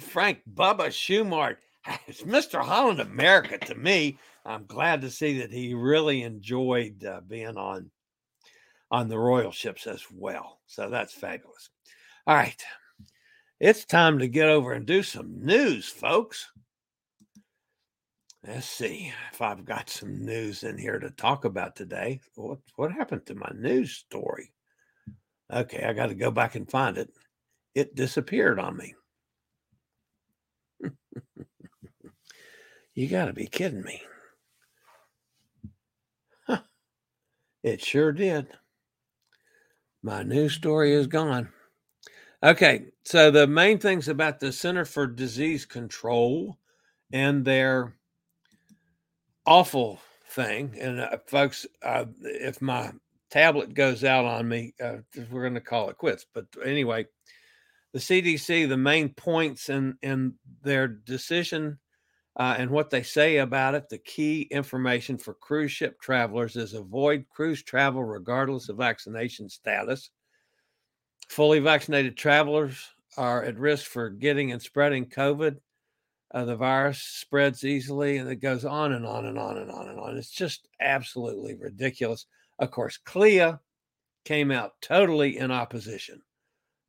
[0.00, 1.56] Frank Bubba Shumard.
[2.06, 2.62] It's Mr.
[2.62, 4.18] Holland America to me.
[4.44, 7.90] I'm glad to see that he really enjoyed uh, being on
[8.90, 10.58] on the royal ships as well.
[10.66, 11.70] So that's fabulous.
[12.26, 12.62] All right.
[13.60, 16.50] It's time to get over and do some news, folks.
[18.46, 22.20] Let's see if I've got some news in here to talk about today.
[22.36, 24.52] What what happened to my news story?
[25.52, 27.10] Okay, I got to go back and find it.
[27.74, 28.94] It disappeared on me.
[32.94, 34.02] You got to be kidding me.
[36.46, 36.60] Huh.
[37.62, 38.48] It sure did.
[40.02, 41.50] My news story is gone.
[42.42, 46.56] Okay, so the main things about the Center for Disease Control
[47.12, 47.94] and their
[49.44, 50.74] awful thing.
[50.80, 52.92] And uh, folks, uh, if my
[53.30, 54.98] tablet goes out on me, uh,
[55.30, 56.24] we're going to call it quits.
[56.32, 57.06] But anyway,
[57.92, 61.78] the CDC, the main points in in their decision
[62.36, 66.74] uh, and what they say about it, the key information for cruise ship travelers is
[66.74, 70.10] avoid cruise travel regardless of vaccination status.
[71.28, 75.58] Fully vaccinated travelers are at risk for getting and spreading COVID
[76.32, 79.88] uh, the virus spreads easily and it goes on and on and on and on
[79.88, 80.16] and on.
[80.16, 82.26] It's just absolutely ridiculous.
[82.58, 83.60] Of course, CLIA
[84.24, 86.22] came out totally in opposition.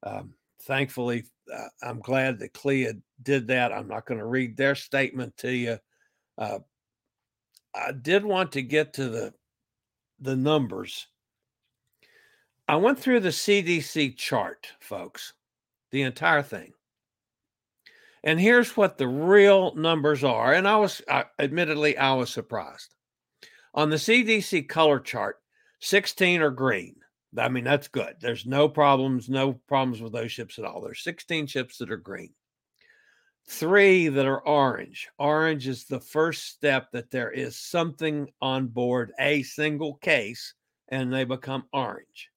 [0.04, 2.93] Um, thankfully, uh, I'm glad that CLIA
[3.24, 3.71] did that.
[3.71, 5.78] I'm not going to read their statement to you.
[6.38, 6.60] Uh,
[7.74, 9.34] I did want to get to the
[10.19, 11.08] the numbers.
[12.67, 15.34] I went through the CDC chart, folks,
[15.91, 16.74] the entire thing.
[18.24, 20.54] And here's what the real numbers are.
[20.54, 22.93] And I was, uh, admittedly, I was surprised.
[23.74, 25.41] On the CDC color chart,
[25.80, 27.01] 16 are green.
[27.38, 28.15] I mean, that's good.
[28.20, 30.82] There's no problems, no problems with those ships at all.
[30.82, 32.34] There's 16 ships that are green,
[33.48, 35.08] three that are orange.
[35.17, 40.54] Orange is the first step that there is something on board, a single case,
[40.89, 42.30] and they become orange.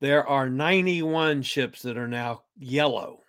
[0.00, 3.22] There are 91 ships that are now yellow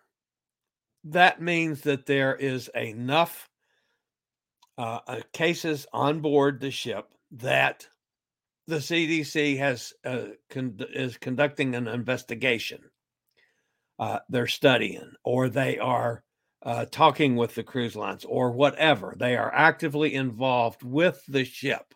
[1.05, 3.49] that means that there is enough
[4.77, 7.87] uh, uh, cases on board the ship that
[8.67, 12.79] the CDC has uh, con- is conducting an investigation.
[13.99, 16.23] Uh, they're studying, or they are
[16.63, 19.15] uh, talking with the cruise lines, or whatever.
[19.17, 21.93] They are actively involved with the ship.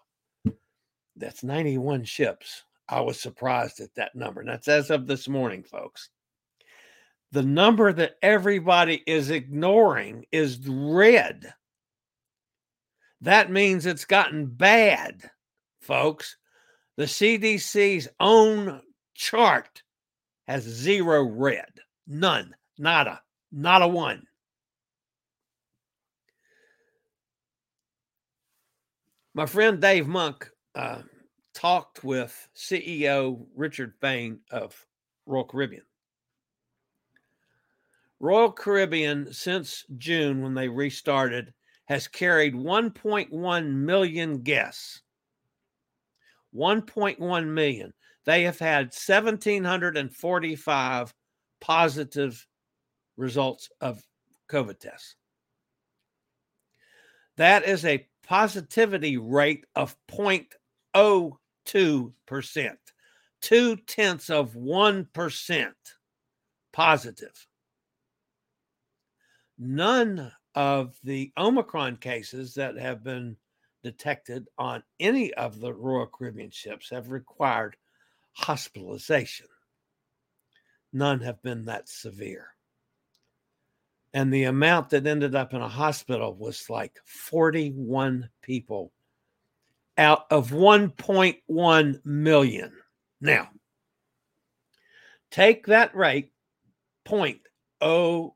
[1.16, 2.64] That's 91 ships.
[2.88, 4.42] I was surprised at that number.
[4.42, 6.10] And that's as of this morning, folks
[7.32, 11.54] the number that everybody is ignoring is red.
[13.22, 15.30] That means it's gotten bad,
[15.82, 16.38] folks.
[16.98, 18.82] The CDC's own
[19.14, 19.84] chart
[20.48, 21.72] has zero red,
[22.08, 24.26] none, nada, not a one.
[29.36, 31.04] My friend Dave Monk uh,
[31.54, 34.84] talked with CEO Richard Fain of
[35.28, 35.84] Royal Caribbean.
[38.20, 41.54] Royal Caribbean, since June when they restarted,
[41.86, 45.04] has carried 1.1 million guests.
[46.56, 47.94] 1.1 million.
[48.26, 51.14] They have had 1,745
[51.60, 52.48] positive
[53.16, 54.04] results of
[54.50, 55.16] COVID tests.
[57.38, 62.78] That is a positivity rate of 0.02%,
[63.42, 65.72] two tenths of 1%
[66.74, 67.48] positive
[69.58, 73.36] none of the Omicron cases that have been
[73.88, 77.78] detected on any of the Royal Caribbean ships have required
[78.34, 79.48] hospitalization.
[80.92, 82.48] None have been that severe.
[84.14, 88.92] And the amount that ended up in a hospital was like 41 people
[89.98, 92.72] out of 1.1 million.
[93.22, 93.50] Now,
[95.32, 96.34] take that rate,
[97.06, 97.40] point
[97.80, 98.36] oh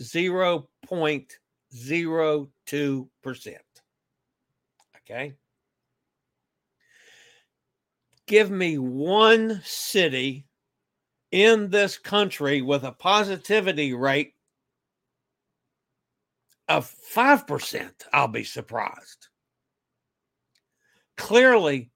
[0.00, 1.38] zero point
[1.74, 3.71] zero two percent.
[5.12, 5.34] Okay.
[8.26, 10.46] Give me one city
[11.30, 14.32] in this country with a positivity rate
[16.66, 17.90] of 5%.
[18.12, 19.28] I'll be surprised.
[21.18, 21.90] Clearly,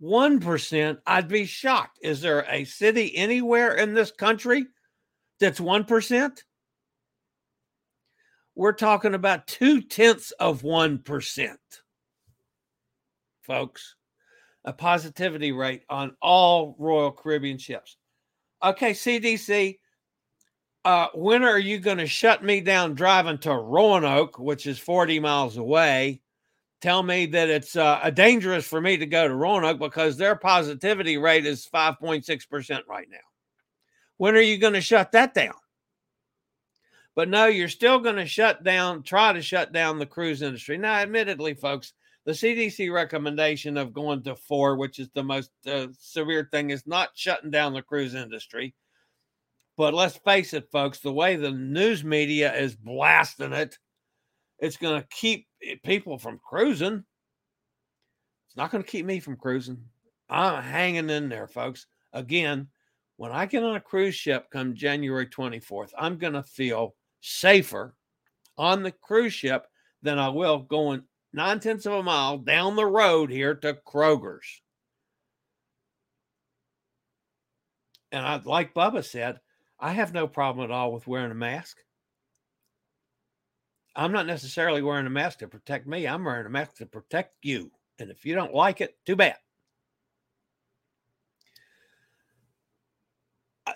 [0.00, 1.98] 1%, I'd be shocked.
[2.02, 4.64] Is there a city anywhere in this country
[5.38, 6.38] that's 1%?
[8.54, 11.56] We're talking about two tenths of 1%,
[13.48, 13.96] folks.
[14.64, 17.96] A positivity rate on all Royal Caribbean ships.
[18.62, 19.78] Okay, CDC,
[20.84, 25.18] uh, when are you going to shut me down driving to Roanoke, which is 40
[25.18, 26.20] miles away?
[26.80, 31.18] tell me that it's uh, dangerous for me to go to Roanoke because their positivity
[31.18, 33.18] rate is 5.6% right now.
[34.16, 35.54] When are you going to shut that down?
[37.14, 40.78] But no, you're still going to shut down, try to shut down the cruise industry.
[40.78, 41.94] Now, admittedly, folks,
[42.28, 46.86] the CDC recommendation of going to four, which is the most uh, severe thing, is
[46.86, 48.74] not shutting down the cruise industry.
[49.78, 53.78] But let's face it, folks, the way the news media is blasting it,
[54.58, 55.46] it's going to keep
[55.82, 57.02] people from cruising.
[58.46, 59.82] It's not going to keep me from cruising.
[60.28, 61.86] I'm hanging in there, folks.
[62.12, 62.68] Again,
[63.16, 67.94] when I get on a cruise ship come January 24th, I'm going to feel safer
[68.58, 69.66] on the cruise ship
[70.02, 74.62] than I will going nine tenths of a mile down the road here to Kroger's.
[78.10, 79.40] And I, like Bubba said,
[79.78, 81.76] I have no problem at all with wearing a mask.
[83.94, 86.06] I'm not necessarily wearing a mask to protect me.
[86.06, 87.70] I'm wearing a mask to protect you.
[87.98, 89.36] And if you don't like it, too bad.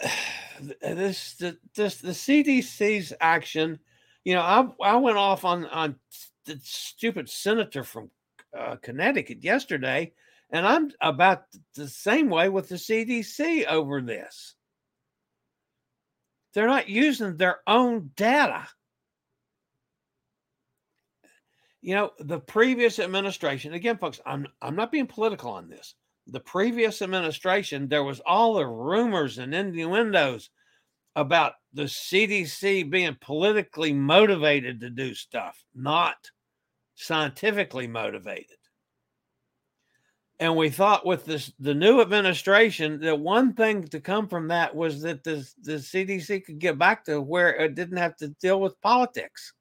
[0.80, 3.80] This the this the CDC's action,
[4.22, 5.96] you know, I I went off on on
[6.44, 8.10] the stupid senator from
[8.58, 10.12] uh, Connecticut yesterday,
[10.50, 14.54] and I'm about the same way with the CDC over this.
[16.54, 18.68] They're not using their own data
[21.82, 25.96] you know, the previous administration, again, folks, I'm I'm not being political on this.
[26.28, 30.48] The previous administration, there was all the rumors and innuendos
[31.16, 36.30] about the CDC being politically motivated to do stuff, not
[36.94, 38.56] scientifically motivated.
[40.38, 44.74] And we thought with this the new administration that one thing to come from that
[44.74, 48.60] was that the, the CDC could get back to where it didn't have to deal
[48.60, 49.52] with politics.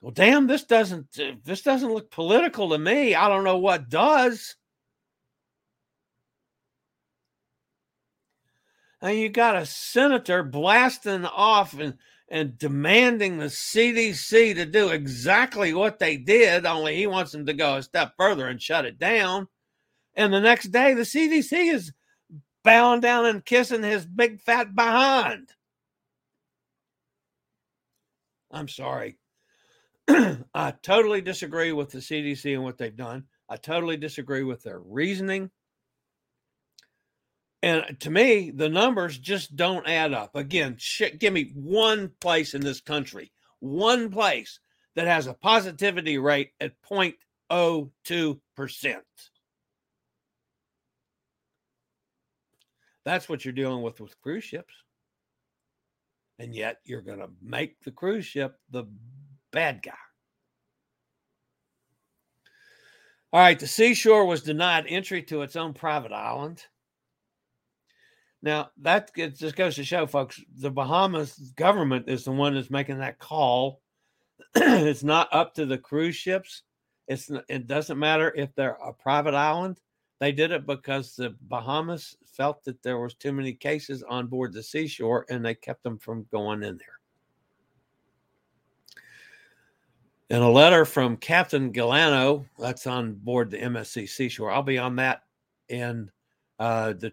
[0.00, 1.06] Well damn this doesn't
[1.44, 3.14] this doesn't look political to me.
[3.14, 4.56] I don't know what does
[9.02, 11.98] and you got a senator blasting off and
[12.28, 17.52] and demanding the CDC to do exactly what they did, only he wants them to
[17.52, 19.48] go a step further and shut it down.
[20.14, 21.92] And the next day, the CDC is
[22.64, 25.50] bowing down and kissing his big fat behind.
[28.50, 29.18] I'm sorry.
[30.08, 33.24] I totally disagree with the CDC and what they've done.
[33.46, 35.50] I totally disagree with their reasoning.
[37.62, 40.34] And to me, the numbers just don't add up.
[40.34, 44.58] Again, shit, give me one place in this country, one place
[44.96, 48.96] that has a positivity rate at 0.02%.
[53.04, 54.74] That's what you're dealing with with cruise ships.
[56.38, 58.84] And yet you're going to make the cruise ship the
[59.52, 59.92] Bad guy.
[63.34, 66.64] All right, the seashore was denied entry to its own private island.
[68.42, 72.98] Now, that just goes to show, folks, the Bahamas government is the one that's making
[72.98, 73.80] that call.
[74.54, 76.62] it's not up to the cruise ships.
[77.06, 79.80] It's it doesn't matter if they're a private island.
[80.18, 84.52] They did it because the Bahamas felt that there was too many cases on board
[84.52, 86.98] the seashore and they kept them from going in there.
[90.30, 94.50] In a letter from Captain Galano, that's on board the MSC Seashore.
[94.50, 95.24] I'll be on that
[95.68, 96.10] in
[96.58, 97.10] uh, the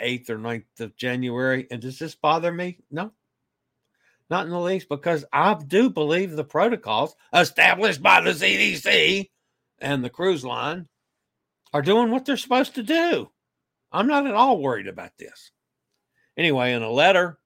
[0.00, 1.66] 28th or 9th of January.
[1.70, 2.78] And does this bother me?
[2.90, 3.12] No.
[4.30, 9.30] Not in the least, because I do believe the protocols established by the CDC
[9.80, 10.88] and the cruise line
[11.72, 13.30] are doing what they're supposed to do.
[13.90, 15.50] I'm not at all worried about this.
[16.36, 17.38] Anyway, in a letter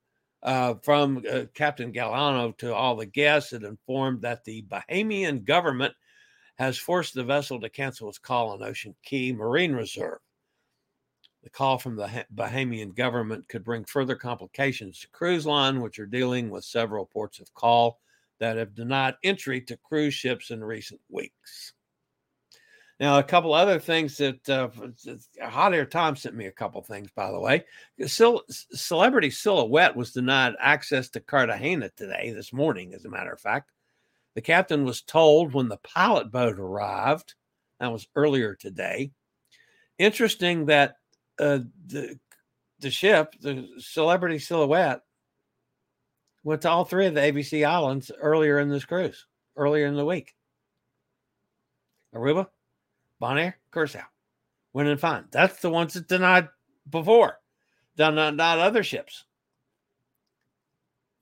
[0.42, 5.94] uh, from uh, Captain Galano to all the guests, it informed that the Bahamian government
[6.56, 10.18] has forced the vessel to cancel its call on Ocean Cay Marine Reserve.
[11.46, 16.04] The call from the Bahamian government could bring further complications to cruise line, which are
[16.04, 18.00] dealing with several ports of call
[18.40, 21.72] that have denied entry to cruise ships in recent weeks.
[22.98, 24.70] Now, a couple other things that uh,
[25.40, 27.64] Hot Air Tom sent me a couple things, by the way.
[28.08, 33.70] Celebrity Silhouette was denied access to Cartagena today, this morning, as a matter of fact.
[34.34, 37.34] The captain was told when the pilot boat arrived,
[37.78, 39.12] that was earlier today.
[39.98, 40.96] Interesting that
[41.38, 42.18] uh, the,
[42.80, 45.02] the ship, the Celebrity Silhouette,
[46.44, 49.26] went to all three of the ABC islands earlier in this cruise,
[49.56, 50.34] earlier in the week.
[52.14, 52.48] Aruba,
[53.20, 54.04] Bonaire, Curacao.
[54.72, 55.24] Went in fine.
[55.30, 56.48] That's the ones that denied
[56.88, 57.38] before,
[57.98, 59.24] not, not other ships.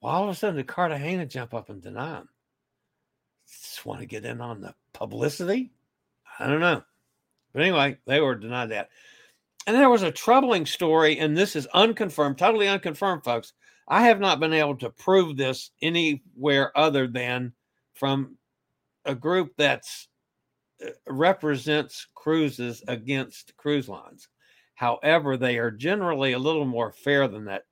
[0.01, 2.29] Well, all of a sudden, the Cartagena jump up and deny them.
[3.47, 5.71] Just want to get in on the publicity?
[6.39, 6.83] I don't know.
[7.53, 8.89] But anyway, they were denied that.
[9.67, 13.53] And there was a troubling story, and this is unconfirmed, totally unconfirmed, folks.
[13.87, 17.53] I have not been able to prove this anywhere other than
[17.93, 18.37] from
[19.05, 19.83] a group that
[20.83, 24.27] uh, represents cruises against cruise lines.
[24.75, 27.63] However, they are generally a little more fair than that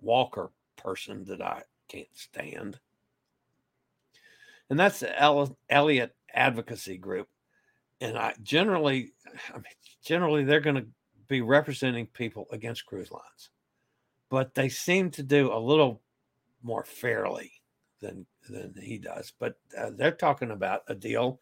[0.00, 2.78] Walker person that I can't stand.
[4.70, 7.28] And that's the Elliott Advocacy Group.
[8.00, 9.12] And I generally,
[9.50, 9.64] I mean,
[10.04, 10.86] generally they're going to
[11.28, 13.50] be representing people against cruise lines,
[14.30, 16.00] but they seem to do a little
[16.62, 17.52] more fairly
[18.00, 19.32] than than he does.
[19.38, 21.40] But uh, they're talking about a deal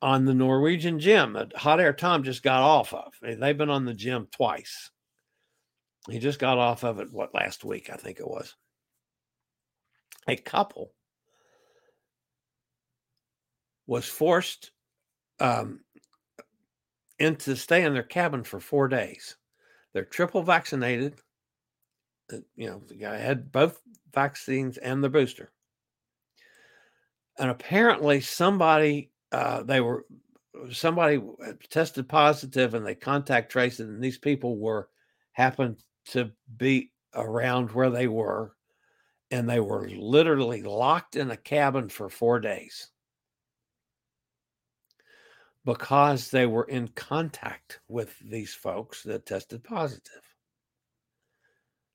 [0.00, 3.12] on the Norwegian Gem that Hot Air Tom just got off of.
[3.22, 4.90] They've been on the Gem twice.
[6.10, 8.56] He just got off of it, what, last week, I think it was.
[10.26, 10.92] A couple
[13.86, 14.72] was forced
[15.40, 15.80] um,
[17.18, 19.36] and to stay in their cabin for four days.
[19.92, 21.20] They're triple vaccinated.
[22.32, 23.80] Uh, you know, the guy had both
[24.12, 25.52] vaccines and the booster
[27.38, 30.04] and apparently somebody uh, they were
[30.70, 31.20] somebody
[31.70, 34.88] tested positive and they contact traced it and these people were
[35.32, 38.54] happened to be around where they were
[39.30, 42.90] and they were literally locked in a cabin for four days
[45.64, 50.22] because they were in contact with these folks that tested positive.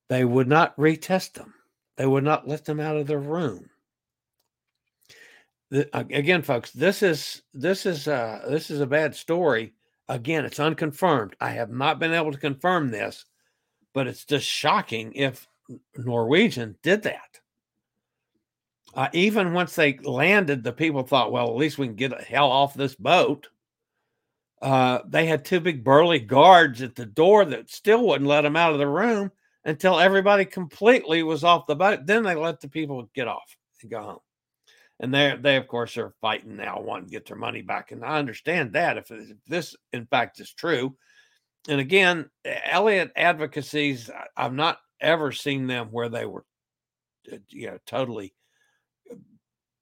[0.09, 1.53] They would not retest them.
[1.97, 3.69] They would not let them out of their room
[5.69, 9.73] the, again, folks, this is this is uh, this is a bad story.
[10.09, 11.35] Again, it's unconfirmed.
[11.41, 13.25] I have not been able to confirm this,
[13.93, 15.47] but it's just shocking if
[15.97, 17.39] Norwegian did that.
[18.93, 22.49] Uh, even once they landed, the people thought, well, at least we can get hell
[22.49, 23.49] off this boat.
[24.61, 28.55] Uh, they had two big burly guards at the door that still wouldn't let them
[28.55, 29.31] out of the room
[29.65, 32.05] until everybody completely was off the boat.
[32.05, 34.19] Then they let the people get off and go home
[34.99, 37.91] and they they of course are fighting now, wanting to get their money back.
[37.91, 39.11] And I understand that if,
[39.47, 40.95] this in fact is true.
[41.69, 46.45] And again, Elliott advocacies, I've not ever seen them where they were,
[47.31, 48.33] uh, you know, totally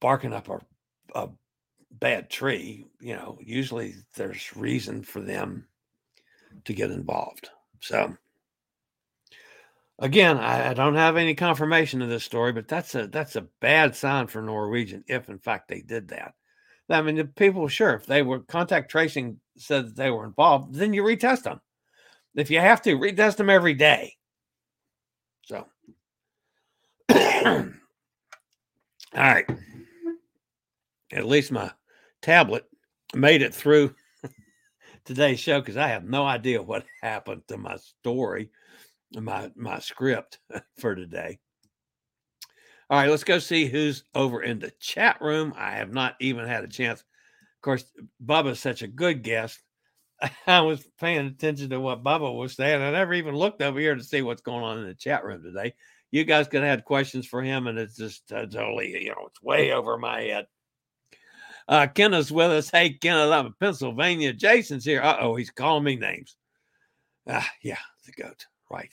[0.02, 0.60] barking up a,
[1.14, 1.30] a
[2.00, 2.86] bad tree.
[3.00, 5.68] You know, usually there's reason for them
[6.66, 7.50] to get involved.
[7.80, 8.16] So
[10.00, 13.48] Again, I, I, don't have any confirmation of this story, but that's a that's a
[13.62, 16.34] bad sign for Norwegian if in fact they did that.
[16.90, 20.76] I mean, the people sure if they were contact tracing said that they were involved,
[20.76, 21.62] then you retest them.
[22.36, 24.18] If you have to, retest them every day.
[25.46, 25.66] So,
[27.16, 27.64] all
[29.16, 29.50] right.
[31.14, 31.72] At least my
[32.26, 32.66] tablet
[33.14, 33.94] made it through
[35.06, 38.50] today's show because I have no idea what happened to my story
[39.14, 40.40] my my script
[40.80, 41.38] for today.
[42.90, 45.54] All right, let's go see who's over in the chat room.
[45.56, 47.02] I have not even had a chance.
[47.02, 47.86] Of course,
[48.24, 49.60] Bubba's such a good guest.
[50.48, 52.82] I was paying attention to what Bubba was saying.
[52.82, 55.44] I never even looked over here to see what's going on in the chat room
[55.44, 55.74] today.
[56.12, 59.28] You guys could have had questions for him, and it's just uh, totally, you know,
[59.28, 60.46] it's way over my head.
[61.68, 62.70] Uh, Kenneth's with us.
[62.70, 64.34] Hey, Kenneth, I'm in Pennsylvania.
[64.34, 65.02] Jason's here.
[65.02, 66.36] Uh oh, he's calling me names.
[67.28, 68.46] Ah, yeah, the goat.
[68.70, 68.92] Right.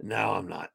[0.00, 0.70] No, I'm not.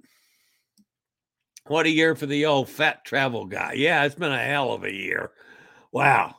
[1.68, 3.74] What a year for the old fat travel guy.
[3.74, 5.32] Yeah, it's been a hell of a year.
[5.92, 6.36] Wow.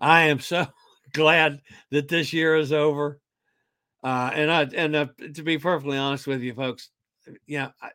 [0.00, 0.66] I am so
[1.12, 1.60] glad
[1.90, 3.20] that this year is over.
[4.02, 6.90] Uh, and I and uh, to be perfectly honest with you, folks,
[7.46, 7.90] yeah, I,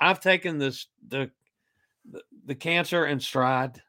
[0.00, 1.30] I've taken this the
[2.44, 3.80] the, cancer in stride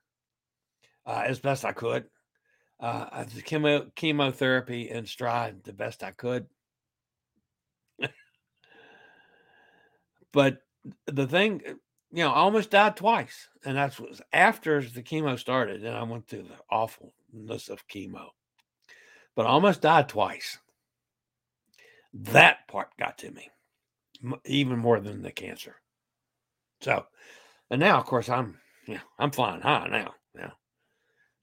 [1.06, 2.06] uh, as best I could.
[2.80, 6.48] Uh, the chemo, chemotherapy in stride the best I could.
[10.32, 10.60] but
[11.08, 11.62] the thing,
[12.12, 16.04] you know, I almost died twice, and that's was after the chemo started, and I
[16.04, 18.28] went through the awfulness of chemo.
[19.36, 20.58] But I almost died twice.
[22.14, 23.50] That part got to me,
[24.46, 25.76] even more than the cancer.
[26.82, 27.06] So,
[27.70, 30.14] and now, of course, I'm yeah, I'm flying high now.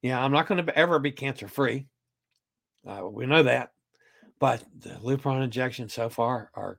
[0.02, 1.86] Yeah, I'm not going to ever be cancer free.
[2.86, 3.70] Uh, we know that,
[4.40, 6.78] but the Lupron injections so far are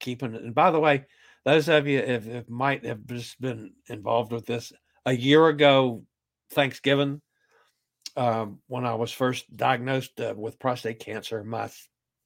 [0.00, 0.42] keeping it.
[0.42, 1.06] And by the way,
[1.44, 4.72] those of you if, if might have just been involved with this
[5.06, 6.04] a year ago,
[6.50, 7.20] Thanksgiving,
[8.16, 11.70] um, when I was first diagnosed uh, with prostate cancer, my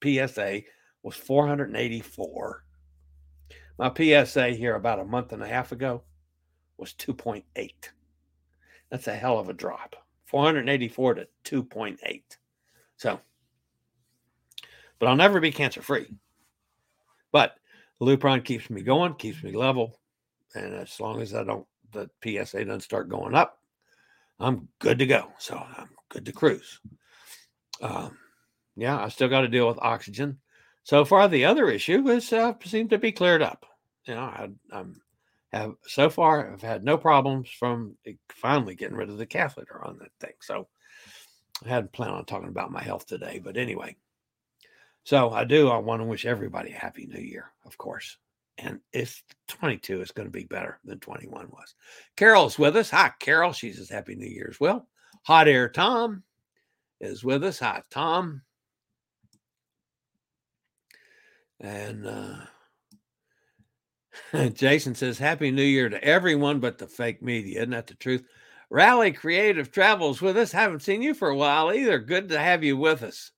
[0.03, 0.62] PSA
[1.03, 2.64] was 484.
[3.78, 6.03] My PSA here about a month and a half ago
[6.78, 7.45] was 2.8.
[8.91, 9.97] That's a hell of a drop.
[10.33, 12.22] 484 to 2.8.
[12.97, 13.20] So,
[14.99, 16.07] but I'll never be cancer free.
[17.33, 17.55] But
[18.01, 20.01] Lupron keeps me going, keeps me level.
[20.55, 23.59] And as long as I don't, the PSA doesn't start going up,
[24.41, 25.33] I'm good to go.
[25.39, 26.80] So I'm good to cruise.
[27.83, 28.16] Um,
[28.74, 30.39] yeah, I still got to deal with oxygen.
[30.85, 33.66] So far, the other issue is uh, seemed to be cleared up.
[34.07, 35.01] You know, I, I'm
[35.53, 37.96] have so far I've had no problems from
[38.30, 40.34] finally getting rid of the catheter on that thing.
[40.40, 40.68] So
[41.64, 43.96] I hadn't planned on talking about my health today, but anyway.
[45.05, 45.68] So I do.
[45.68, 48.18] I want to wish everybody a happy new year, of course.
[48.59, 51.74] And if 22 is going to be better than 21 was.
[52.16, 52.90] Carol's with us.
[52.90, 53.53] Hi, Carol.
[53.53, 54.86] She says happy new year as well.
[55.24, 56.22] Hot Air Tom
[57.00, 57.59] is with us.
[57.59, 58.42] Hi, Tom.
[61.61, 62.36] And uh,
[64.54, 67.60] Jason says, Happy New Year to everyone but the fake media.
[67.60, 68.24] Isn't that the truth?
[68.70, 70.52] Rally Creative Travels with us.
[70.52, 71.98] Haven't seen you for a while either.
[71.98, 73.30] Good to have you with us.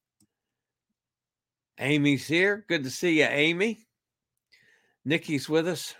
[1.79, 2.65] Amy's here.
[2.69, 3.81] Good to see you, Amy.
[5.05, 5.95] Nikki's with us.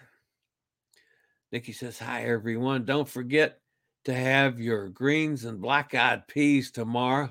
[1.51, 2.85] Nikki says, Hi, everyone.
[2.85, 3.59] Don't forget
[4.05, 7.31] to have your greens and black eyed peas tomorrow.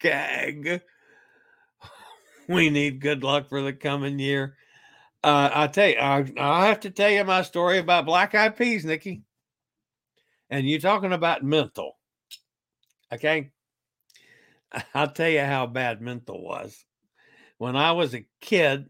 [0.00, 0.82] Gag.
[2.48, 4.56] We need good luck for the coming year.
[5.22, 8.56] Uh, I tell you, I, I have to tell you my story about black eyed
[8.56, 9.22] peas, Nikki.
[10.48, 11.98] And you're talking about mental.
[13.12, 13.50] Okay.
[14.94, 16.84] I'll tell you how bad mental was.
[17.58, 18.88] When I was a kid,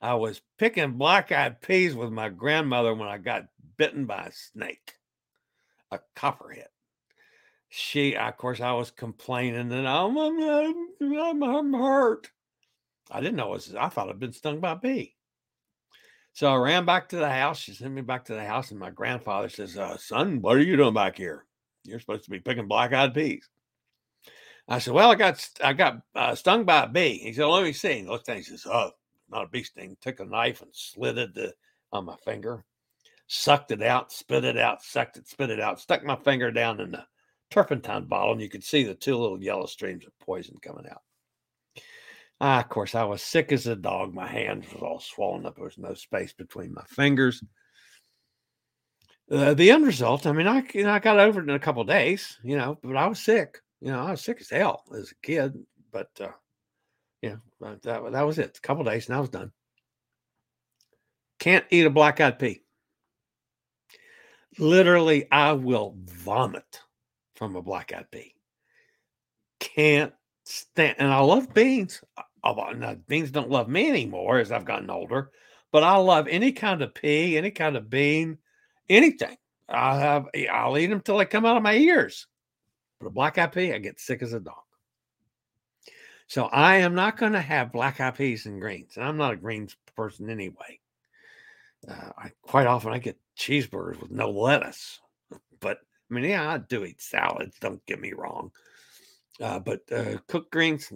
[0.00, 4.32] I was picking black eyed peas with my grandmother when I got bitten by a
[4.32, 4.94] snake,
[5.90, 6.68] a copperhead.
[7.68, 12.30] She, of course, I was complaining and oh, I'm, I'm, I'm hurt.
[13.10, 15.16] I didn't know it was, I thought I'd been stung by a bee.
[16.34, 17.58] So I ran back to the house.
[17.58, 20.62] She sent me back to the house, and my grandfather says, uh, "Son, what are
[20.62, 21.46] you doing back here?
[21.84, 23.48] You're supposed to be picking black-eyed peas."
[24.68, 27.64] I said, "Well, I got I got uh, stung by a bee." He said, "Let
[27.64, 28.92] me see." And looked at me, He says, "Oh,
[29.28, 31.54] not a bee sting." Took a knife and slid it
[31.92, 32.64] on my finger,
[33.26, 36.80] sucked it out, spit it out, sucked it, spit it out, stuck my finger down
[36.80, 37.06] in the
[37.50, 41.02] turpentine bottle, and you could see the two little yellow streams of poison coming out.
[42.44, 44.12] Ah, of course, I was sick as a dog.
[44.12, 45.54] My hands was all swollen up.
[45.54, 47.40] There was no space between my fingers.
[49.30, 51.60] Uh, the end result, I mean, I you know, I got over it in a
[51.60, 53.60] couple days, you know, but I was sick.
[53.80, 55.54] You know, I was sick as hell as a kid.
[55.92, 56.32] But uh,
[57.22, 58.58] you know, that that was it.
[58.58, 59.52] A couple days, and I was done.
[61.38, 62.64] Can't eat a black eyed pea.
[64.58, 66.80] Literally, I will vomit
[67.36, 68.34] from a black eyed pea.
[69.60, 70.12] Can't
[70.44, 72.02] stand, and I love beans
[72.44, 75.30] now, beans don't love me anymore as I've gotten older,
[75.70, 78.38] but I love any kind of pea, any kind of bean,
[78.88, 79.36] anything.
[79.68, 82.26] I have, I'll eat them till they come out of my ears.
[82.98, 84.56] But a black eyed pea, I get sick as a dog.
[86.26, 88.96] So I am not going to have black eyed peas and greens.
[88.96, 90.80] And I'm not a greens person anyway.
[91.86, 95.00] Uh, I quite often I get cheeseburgers with no lettuce.
[95.60, 95.78] But
[96.10, 97.56] I mean, yeah, I do eat salads.
[97.60, 98.50] Don't get me wrong.
[99.40, 100.92] Uh, but uh, cooked greens,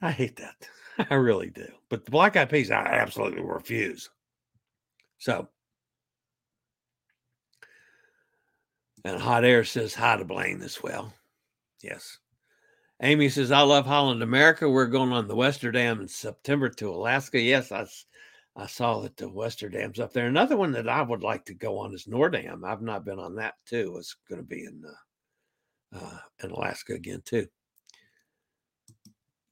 [0.00, 0.68] I hate that.
[1.10, 1.66] I really do.
[1.88, 4.10] But the black eyed peas, I absolutely refuse.
[5.18, 5.48] So,
[9.04, 11.12] and hot air says hi to Blaine as well.
[11.82, 12.18] Yes.
[13.02, 14.68] Amy says, I love Holland America.
[14.68, 17.40] We're going on the Westerdam in September to Alaska.
[17.40, 17.86] Yes, I,
[18.54, 20.26] I saw that the Westerdam's up there.
[20.26, 22.64] Another one that I would like to go on is Noordam.
[22.64, 23.96] I've not been on that too.
[23.98, 27.46] It's going to be in uh, uh, in Alaska again too.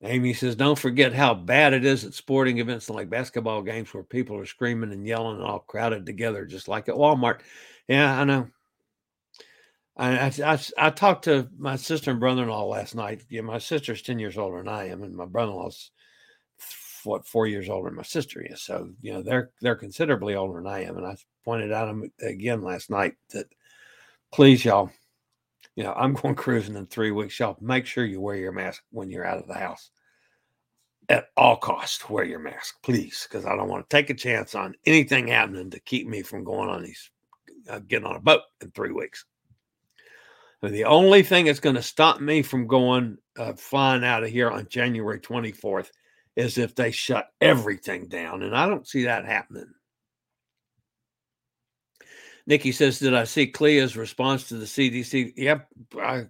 [0.03, 4.03] Amy says, "Don't forget how bad it is at sporting events like basketball games where
[4.03, 7.41] people are screaming and yelling and all crowded together, just like at Walmart."
[7.89, 8.49] Yeah, I know.
[9.97, 13.25] I, I, I, talked to my sister and brother-in-law last night.
[13.29, 15.91] Yeah, my sister's ten years older than I am, and my brother-in-law's
[17.05, 18.63] what four years older than my sister is.
[18.63, 20.97] So you know they're they're considerably older than I am.
[20.97, 23.47] And I pointed out again last night that
[24.33, 24.91] please y'all,
[25.81, 27.41] you know I'm going cruising in three weeks.
[27.41, 29.91] Y'all make sure you wear your mask when you're out of the house.
[31.09, 34.55] At all costs, wear your mask, please, because I don't want to take a chance
[34.55, 37.11] on anything happening to keep me from going on these,
[37.71, 39.25] uh, getting on a boat in three weeks.
[40.63, 44.29] And the only thing that's going to stop me from going uh, flying out of
[44.29, 45.89] here on January 24th
[46.37, 48.43] is if they shut everything down.
[48.43, 49.73] And I don't see that happening.
[52.47, 55.35] Nikki says, Did I see CLIA's response to the CDC?
[55.37, 55.69] Yep.
[56.01, 56.27] I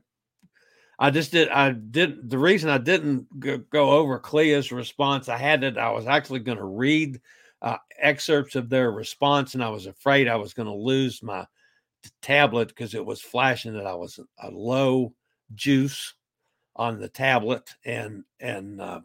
[1.00, 1.48] I just did.
[1.48, 2.28] I did.
[2.28, 3.26] The reason I didn't
[3.70, 5.78] go over CLIA's response, I had it.
[5.78, 7.18] I was actually going to read
[7.62, 11.46] uh, excerpts of their response, and I was afraid I was going to lose my
[12.20, 15.14] tablet because it was flashing that I was a low
[15.54, 16.14] juice
[16.76, 19.00] on the tablet, and and uh,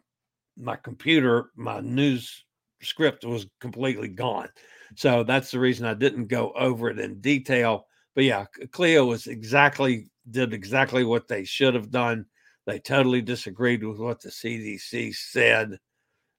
[0.58, 2.44] my computer, my news
[2.82, 4.50] script was completely gone.
[4.96, 7.86] So that's the reason I didn't go over it in detail.
[8.14, 12.26] But yeah, CLIA was exactly did exactly what they should have done.
[12.66, 15.78] They totally disagreed with what the CDC said,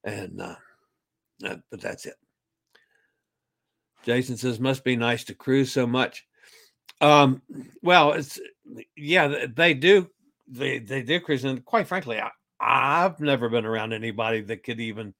[0.03, 0.55] and uh,
[1.45, 2.16] uh, but that's it.
[4.03, 6.26] Jason says, "Must be nice to cruise so much."
[6.99, 7.41] Um,
[7.82, 8.39] well, it's
[8.95, 10.10] yeah, they do.
[10.47, 14.82] They they do cruise, and quite frankly, I, I've never been around anybody that could
[14.82, 15.14] even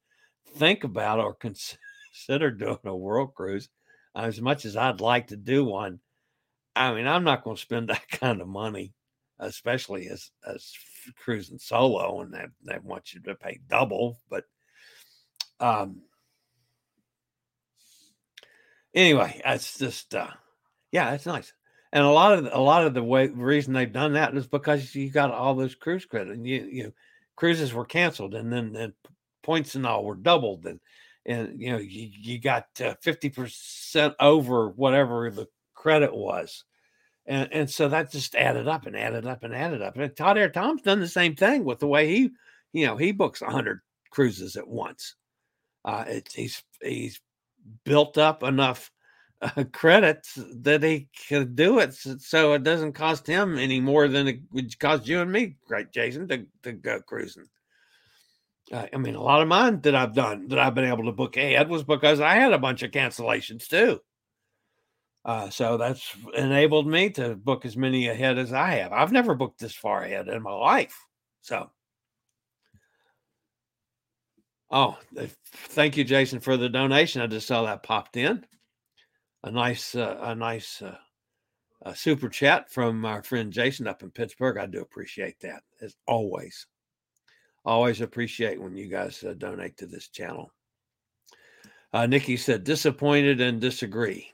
[0.56, 1.80] think about or consider
[2.26, 3.70] doing a world cruise.
[4.16, 6.00] As much as I'd like to do one,
[6.76, 8.94] I mean, I'm not going to spend that kind of money,
[9.40, 10.72] especially as as
[11.16, 14.20] cruising solo, and they they want you to pay double.
[14.30, 14.46] But
[15.60, 16.02] um,
[18.94, 20.32] anyway, it's just uh,
[20.92, 21.54] yeah, it's nice.
[21.94, 24.94] And a lot of a lot of the way reason they've done that is because
[24.94, 26.34] you got all those cruise credit.
[26.34, 26.94] And you you
[27.38, 28.94] cruises were canceled and then the
[29.44, 30.80] points and all were doubled and
[31.28, 36.64] and you know you, you got uh, 50% over whatever the credit was.
[37.26, 39.98] And and so that just added up and added up and added up.
[39.98, 42.30] And Hot Air Tom's done the same thing with the way he
[42.74, 45.16] you know he books 100 cruises at once.
[45.86, 47.22] Uh it's he's he's
[47.84, 48.92] built up enough
[49.42, 54.28] uh, credits that he can do it so it doesn't cost him any more than
[54.28, 57.46] it would cost you and me, right, Jason, to, to go cruising.
[58.72, 61.12] Uh, I mean, a lot of mine that I've done that I've been able to
[61.12, 64.00] book ahead was because I had a bunch of cancellations too.
[65.24, 68.94] Uh, so that's enabled me to book as many ahead as I have.
[68.94, 70.98] I've never booked this far ahead in my life.
[71.42, 71.70] So,
[74.72, 74.98] oh,
[75.54, 77.22] thank you, Jason, for the donation.
[77.22, 78.46] I just saw that popped in
[79.44, 80.98] a nice uh, a nice uh,
[81.84, 84.58] a super chat from our friend Jason up in Pittsburgh.
[84.58, 86.68] I do appreciate that as always.
[87.68, 90.54] Always appreciate when you guys uh, donate to this channel.
[91.92, 94.32] Uh, Nikki said disappointed and disagree.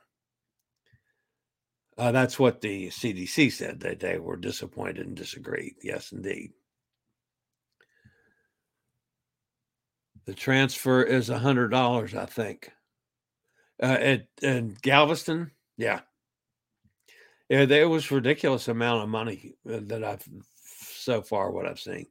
[1.97, 5.73] Uh, that's what the CDC said that they were disappointed and disagreed.
[5.81, 6.51] Yes, indeed.
[10.25, 12.71] The transfer is a hundred dollars, I think
[13.81, 15.49] uh, at, at Galveston.
[15.75, 16.01] Yeah.
[17.49, 20.23] Yeah, there was ridiculous amount of money uh, that I've
[20.95, 22.05] so far what I've seen.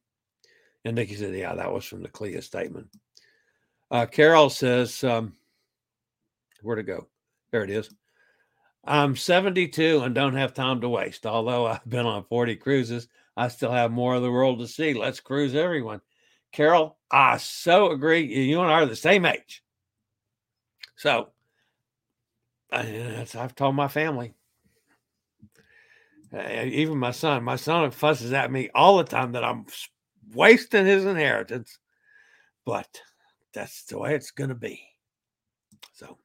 [0.84, 2.88] And Nikki said, yeah, that was from the CLIA statement.
[3.90, 5.34] Uh, Carol says, um,
[6.62, 7.06] where to go?
[7.50, 7.90] There it is.
[8.84, 11.26] I'm 72 and don't have time to waste.
[11.26, 14.94] Although I've been on 40 cruises, I still have more of the world to see.
[14.94, 16.00] Let's cruise everyone.
[16.50, 18.22] Carol, I so agree.
[18.22, 19.62] You and I are the same age.
[20.96, 21.28] So
[22.72, 24.34] I've told my family.
[26.34, 29.66] Even my son, my son fusses at me all the time that I'm
[30.34, 31.78] wasting his inheritance,
[32.64, 32.88] but
[33.52, 34.82] that's the way it's going to be.
[35.94, 36.18] So,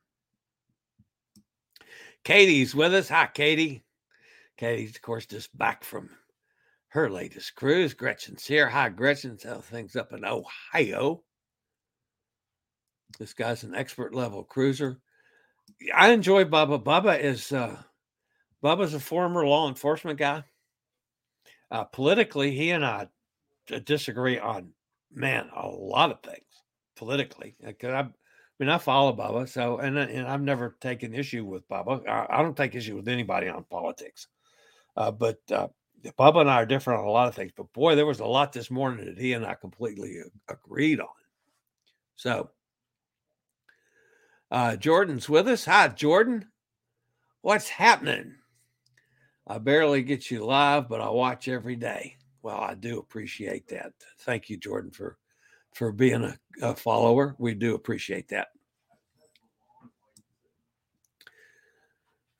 [2.23, 3.09] Katie's with us.
[3.09, 3.83] Hi, Katie.
[4.57, 6.09] Katie's, of course, just back from
[6.89, 7.93] her latest cruise.
[7.93, 8.67] Gretchen's here.
[8.67, 9.37] Hi, Gretchen.
[9.43, 11.23] How things up in Ohio?
[13.19, 14.99] This guy's an expert level cruiser.
[15.93, 16.83] I enjoy Bubba.
[16.83, 17.77] Bubba is uh,
[18.63, 20.43] Bubba's a former law enforcement guy.
[21.69, 23.07] Uh, politically, he and I
[23.85, 24.71] disagree on
[25.13, 26.63] man a lot of things
[26.95, 27.55] politically.
[27.63, 28.09] Because uh, I
[28.59, 32.07] mean, I follow Bubba, so and and I've never taken issue with Bubba.
[32.07, 34.27] I, I don't take issue with anybody on politics,
[34.95, 35.67] uh, but uh,
[36.17, 37.51] Bubba and I are different on a lot of things.
[37.55, 41.07] But boy, there was a lot this morning that he and I completely agreed on.
[42.15, 42.49] So,
[44.49, 45.65] uh, Jordan's with us.
[45.65, 46.45] Hi, Jordan.
[47.41, 48.35] What's happening?
[49.45, 52.17] I barely get you live, but I watch every day.
[52.47, 53.91] Well, I do appreciate that.
[54.19, 55.17] Thank you, Jordan, for
[55.73, 57.35] for being a, a follower.
[57.37, 58.47] We do appreciate that.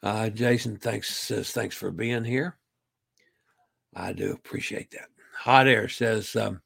[0.02, 2.56] Uh, Jason, thanks says thanks for being here.
[3.98, 5.10] I do appreciate that.
[5.40, 6.62] Hot Air says, um,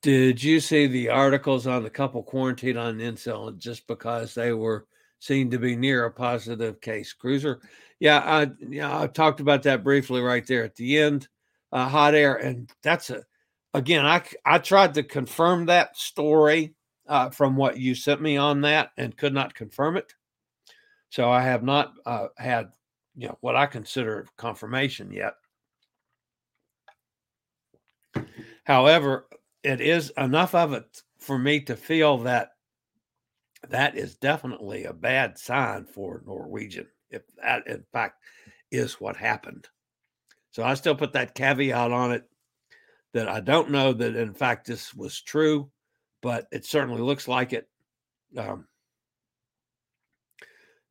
[0.00, 4.86] "Did you see the articles on the couple quarantined on NCL just because they were
[5.18, 7.60] seen to be near a positive case cruiser?"
[8.00, 11.28] Yeah, I yeah I talked about that briefly right there at the end.
[11.74, 13.24] Uh, hot Air, and that's a
[13.74, 16.74] again, I I tried to confirm that story
[17.08, 20.14] uh, from what you sent me on that and could not confirm it.
[21.10, 22.68] So I have not uh, had
[23.16, 25.34] you know what I consider confirmation yet.
[28.62, 29.26] However,
[29.64, 32.50] it is enough of it for me to feel that
[33.68, 36.86] that is definitely a bad sign for Norwegian.
[37.10, 38.20] If that, in fact,
[38.70, 39.68] is what happened.
[40.54, 42.28] So I still put that caveat on it
[43.12, 45.68] that I don't know that in fact this was true,
[46.22, 47.68] but it certainly looks like it.
[48.36, 48.68] Um,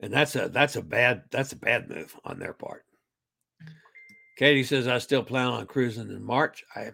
[0.01, 2.83] and that's a that's a bad that's a bad move on their part.
[4.37, 6.65] Katie says I still plan on cruising in March.
[6.75, 6.91] I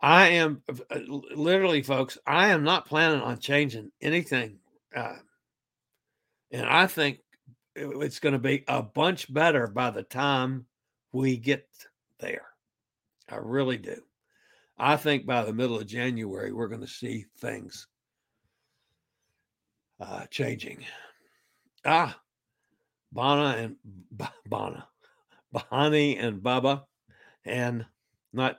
[0.00, 0.98] I am uh,
[1.36, 2.18] literally, folks.
[2.26, 4.58] I am not planning on changing anything,
[4.94, 5.18] uh,
[6.50, 7.20] and I think
[7.76, 10.66] it's going to be a bunch better by the time
[11.16, 11.66] we get
[12.20, 12.46] there.
[13.30, 13.96] I really do.
[14.78, 17.88] I think by the middle of January, we're going to see things
[19.98, 20.84] uh, changing.
[21.86, 22.20] Ah,
[23.12, 23.76] Bana and
[24.14, 24.86] B- Bana,
[25.54, 26.82] Bahani and Bubba,
[27.46, 27.86] and
[28.34, 28.58] not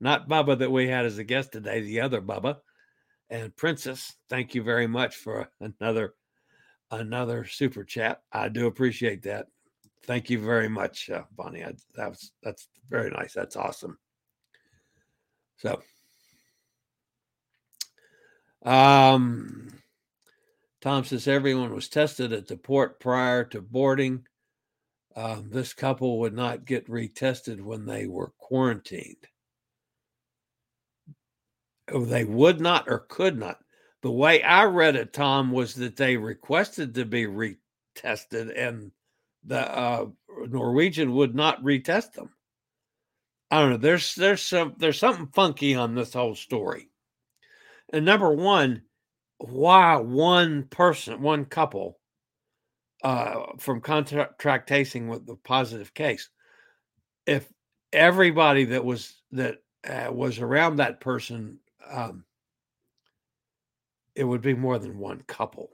[0.00, 2.56] not Bubba that we had as a guest today, the other Bubba
[3.28, 4.14] and Princess.
[4.30, 6.14] Thank you very much for another
[6.90, 8.22] another super chat.
[8.32, 9.48] I do appreciate that.
[10.04, 11.64] Thank you very much, uh, Bonnie.
[11.64, 13.34] I, that's that's very nice.
[13.34, 13.98] That's awesome.
[15.58, 15.82] So,
[18.64, 19.68] um,
[20.80, 24.24] Tom says everyone was tested at the port prior to boarding.
[25.16, 29.26] Um, this couple would not get retested when they were quarantined.
[31.90, 33.58] Oh, they would not or could not.
[34.02, 38.92] The way I read it, Tom, was that they requested to be retested and
[39.44, 40.06] the uh,
[40.46, 42.30] Norwegian would not retest them.
[43.50, 43.76] I don't know.
[43.78, 46.90] There's there's some there's something funky on this whole story.
[47.92, 48.82] And number one,
[49.38, 51.98] why one person, one couple,
[53.02, 56.28] uh, from contract tracing with the positive case?
[57.26, 57.50] If
[57.92, 61.58] everybody that was that uh, was around that person,
[61.88, 62.24] um,
[64.14, 65.70] it would be more than one couple.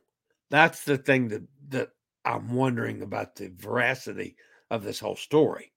[0.51, 1.89] That's the thing that that
[2.25, 4.37] I'm wondering about the veracity
[4.71, 5.73] of this whole story.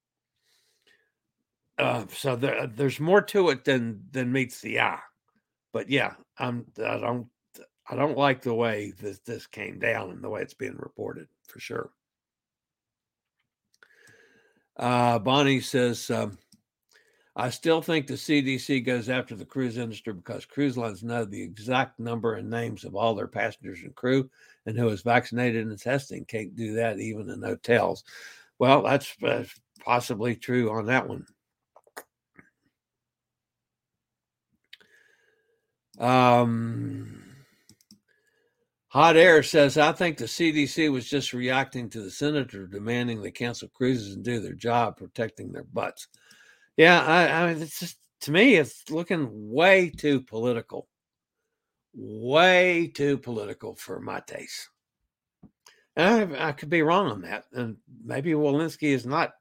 [1.78, 5.00] Uh, so there, uh, there's more to it than than meets the eye.
[5.74, 7.28] But yeah, I'm I don't
[7.90, 11.28] I don't like the way this this came down and the way it's being reported
[11.48, 11.92] for sure.
[14.76, 16.38] Uh, Bonnie says, um,
[17.40, 21.44] I still think the CDC goes after the cruise industry because cruise lines know the
[21.44, 24.28] exact number and names of all their passengers and crew
[24.66, 26.26] and who is vaccinated and testing.
[26.26, 28.04] Can't do that even in hotels.
[28.58, 29.44] Well, that's uh,
[29.86, 31.28] possibly true on that one.
[36.00, 37.24] Um,
[38.88, 43.30] Hot Air says, I think the CDC was just reacting to the senator demanding they
[43.30, 46.08] cancel cruises and do their job protecting their butts.
[46.78, 50.88] Yeah, I, I mean, it's just to me, it's looking way too political,
[51.94, 54.70] way too political for my taste.
[55.96, 57.46] And I, I could be wrong on that.
[57.52, 59.32] And maybe Walensky is not,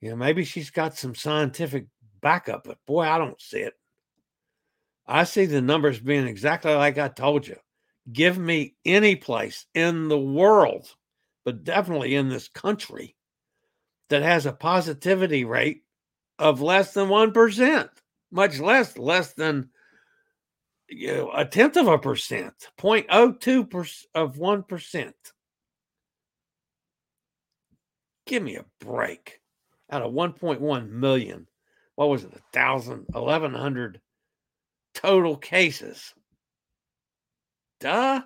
[0.00, 1.86] you know, maybe she's got some scientific
[2.22, 3.74] backup, but boy, I don't see it.
[5.06, 7.56] I see the numbers being exactly like I told you.
[8.12, 10.94] Give me any place in the world,
[11.44, 13.16] but definitely in this country,
[14.08, 15.82] that has a positivity rate
[16.38, 17.88] of less than 1%,
[18.30, 19.70] much less, less than
[20.88, 25.12] you know, a tenth of a percent, 0.02 of 1%.
[28.26, 29.40] Give me a break.
[29.90, 31.46] Out of 1.1 million,
[31.94, 34.00] what was it, a thousand, 1100
[34.94, 36.12] total cases.
[37.80, 38.22] Duh.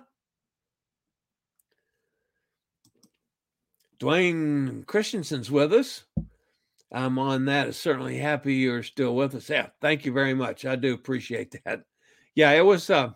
[3.99, 6.03] Dwayne Christensen's with us.
[6.93, 7.73] I'm on that.
[7.73, 9.49] Certainly happy you're still with us.
[9.49, 10.65] Yeah, thank you very much.
[10.65, 11.81] I do appreciate that.
[12.35, 13.09] Yeah, it was uh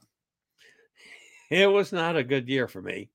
[1.51, 3.11] it was not a good year for me.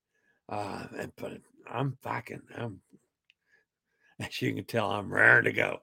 [0.47, 0.85] Uh
[1.17, 1.39] but
[1.69, 2.79] I'm fucking I'm
[4.19, 5.81] as you can tell, I'm raring to go.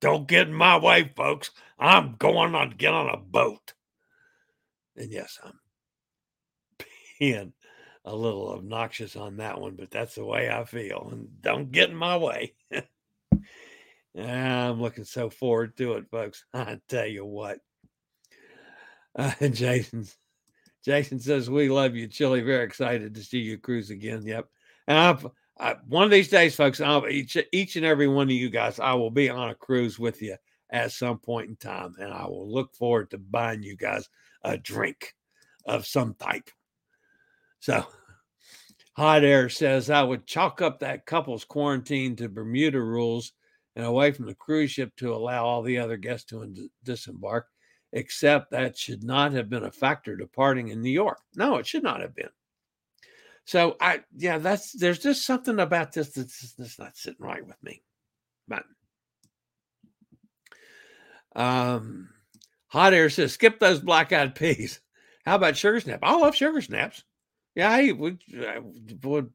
[0.00, 1.50] Don't get in my way, folks.
[1.78, 3.72] I'm going on get on a boat.
[4.96, 5.58] And yes, I'm
[7.18, 7.52] being
[8.04, 11.08] a little obnoxious on that one, but that's the way I feel.
[11.10, 12.54] And don't get in my way.
[14.18, 16.44] I'm looking so forward to it, folks.
[16.54, 17.58] I tell you what.
[19.16, 20.06] Uh, Jason,
[20.84, 22.40] Jason says we love you, Chillie.
[22.40, 24.22] Very excited to see you cruise again.
[24.24, 24.46] Yep.
[24.86, 25.26] And I've,
[25.58, 28.78] I, one of these days, folks, I'll, each each and every one of you guys,
[28.80, 30.36] I will be on a cruise with you
[30.70, 34.08] at some point in time, and I will look forward to buying you guys
[34.42, 35.14] a drink
[35.66, 36.50] of some type.
[37.60, 37.86] So,
[38.96, 43.32] Hot Air says I would chalk up that couple's quarantine to Bermuda rules
[43.78, 47.46] and away from the cruise ship to allow all the other guests to disembark,
[47.92, 51.20] except that should not have been a factor departing in New York.
[51.36, 52.28] No, it should not have been.
[53.44, 57.62] So I, yeah, that's there's just something about this that's, that's not sitting right with
[57.62, 57.84] me.
[58.48, 58.64] But
[61.36, 62.08] um,
[62.66, 64.80] hot air says skip those black eyed peas.
[65.24, 66.00] How about sugar snap?
[66.02, 67.04] I love sugar snaps.
[67.54, 68.18] Yeah, I we,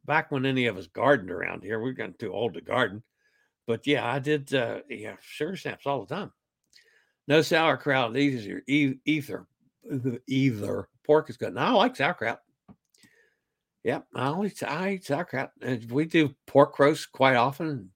[0.05, 3.03] back when any of us gardened around here, we're getting too old to garden.
[3.65, 4.53] But yeah, I did.
[4.53, 6.31] Uh, yeah, sugar snaps all the time.
[7.27, 8.61] No sauerkraut either.
[8.67, 9.47] Either,
[10.27, 11.53] either pork is good.
[11.53, 12.39] No, I like sauerkraut.
[13.83, 15.51] Yep, I only I eat sauerkraut.
[15.61, 17.91] And we do pork roast quite often.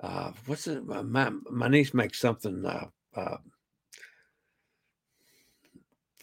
[0.00, 0.84] Uh, what's it?
[0.84, 2.64] My, my niece makes something.
[2.64, 3.36] Uh, uh,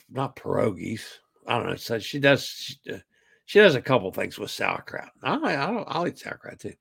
[0.09, 1.03] not pierogies.
[1.45, 1.75] I don't know.
[1.75, 2.45] So she does.
[2.45, 2.97] She, uh,
[3.45, 5.09] she does a couple things with sauerkraut.
[5.23, 6.73] I, I, I'll eat sauerkraut too.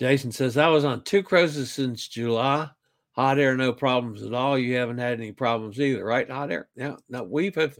[0.00, 2.70] Jason says, I was on two cruises since July.
[3.12, 4.58] Hot air, no problems at all.
[4.58, 6.28] You haven't had any problems either, right?
[6.30, 6.70] Hot air?
[6.74, 6.96] Yeah.
[7.10, 7.78] No, we've have,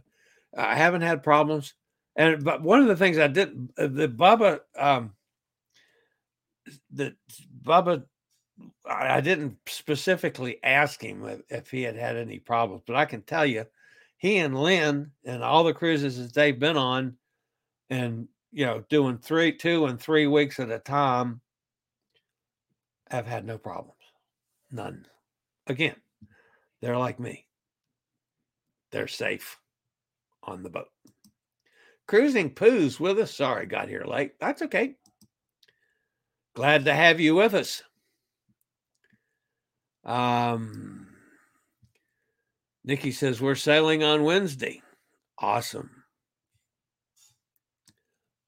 [0.55, 1.73] I haven't had problems.
[2.17, 5.15] And but one of the things I did uh, the Bubba um
[6.91, 7.17] the
[7.65, 8.05] Bubba
[8.85, 13.23] I didn't specifically ask him if, if he had had any problems, but I can
[13.23, 13.65] tell you
[14.19, 17.17] he and Lynn and all the cruises that they've been on
[17.89, 21.41] and you know doing three two and three weeks at a time
[23.11, 23.95] have had no problems.
[24.71, 25.07] None.
[25.67, 25.97] Again,
[26.81, 27.47] they're like me.
[28.93, 29.59] They're safe
[30.43, 30.89] on the boat.
[32.07, 33.35] Cruising Poos with us.
[33.35, 34.33] Sorry, got here late.
[34.41, 34.97] That's okay.
[36.55, 37.83] Glad to have you with us.
[40.05, 41.09] Um,
[42.85, 44.83] Nikki says we're sailing on Wednesday.
[45.39, 45.91] Awesome.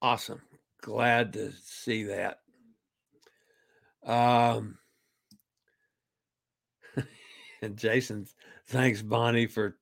[0.01, 0.43] Awesome.
[0.81, 2.39] Glad to see that.
[4.05, 4.79] Um,
[7.75, 8.27] Jason,
[8.67, 9.77] thanks Bonnie for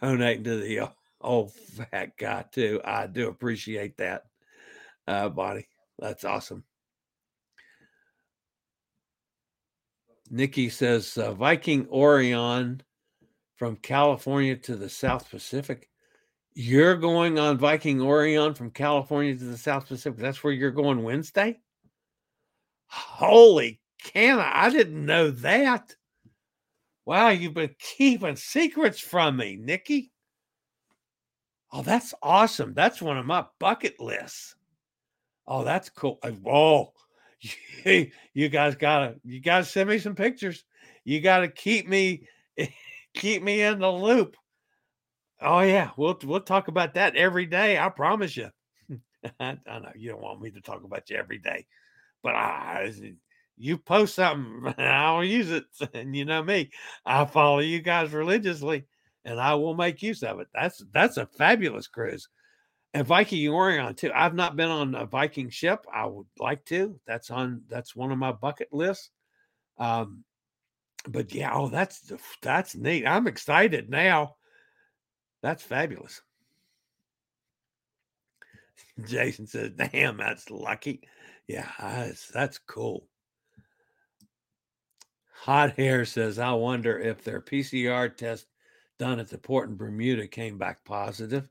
[0.00, 0.90] donating to the
[1.20, 2.80] old fat guy too.
[2.84, 4.24] I do appreciate that,
[5.06, 5.68] uh, Bonnie.
[5.98, 6.64] That's awesome.
[10.30, 12.82] Nikki says uh, Viking Orion
[13.56, 15.88] from California to the South Pacific.
[16.54, 20.18] You're going on Viking Orion from California to the South Pacific.
[20.18, 21.60] That's where you're going Wednesday?
[22.94, 25.96] Holy can I didn't know that.
[27.04, 30.12] Wow, you've been keeping secrets from me, Nikki.
[31.72, 32.72] Oh, that's awesome.
[32.72, 34.54] That's one of my bucket lists.
[35.46, 36.18] Oh, that's cool.
[36.46, 36.92] Oh,
[37.84, 40.64] you guys gotta you gotta send me some pictures.
[41.04, 42.28] You gotta keep me
[43.14, 44.36] keep me in the loop.
[45.40, 47.78] Oh yeah, we'll we'll talk about that every day.
[47.78, 48.50] I promise you.
[49.40, 51.66] I, I know you don't want me to talk about you every day,
[52.24, 52.90] but I,
[53.56, 55.66] you post something, I'll use it.
[55.94, 56.70] And you know me,
[57.06, 58.86] I follow you guys religiously,
[59.24, 60.48] and I will make use of it.
[60.52, 62.28] That's that's a fabulous cruise.
[62.94, 64.10] And Viking Orion too.
[64.14, 65.84] I've not been on a Viking ship.
[65.92, 66.98] I would like to.
[67.06, 67.62] That's on.
[67.68, 69.10] That's one of my bucket lists.
[69.78, 70.24] Um,
[71.08, 73.06] but yeah, oh, that's that's neat.
[73.06, 74.36] I'm excited now.
[75.42, 76.22] That's fabulous.
[79.04, 81.02] Jason says, "Damn, that's lucky."
[81.46, 83.06] Yeah, that's, that's cool.
[85.42, 88.46] Hot Air says, I wonder if their PCR test
[88.98, 91.48] done at the port in Bermuda came back positive.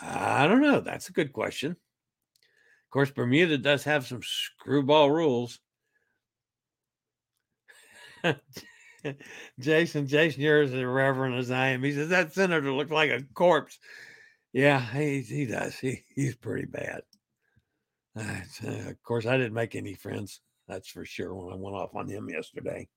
[0.00, 0.80] I don't know.
[0.80, 1.72] That's a good question.
[1.72, 5.60] Of course, Bermuda does have some screwball rules.
[9.60, 11.82] Jason, Jason, you're as irreverent as I am.
[11.82, 13.78] He says that senator looked like a corpse.
[14.52, 15.78] Yeah, he he does.
[15.78, 17.02] He he's pretty bad.
[18.16, 18.40] Uh,
[18.88, 20.40] of course, I didn't make any friends.
[20.68, 21.34] That's for sure.
[21.34, 22.88] When I went off on him yesterday,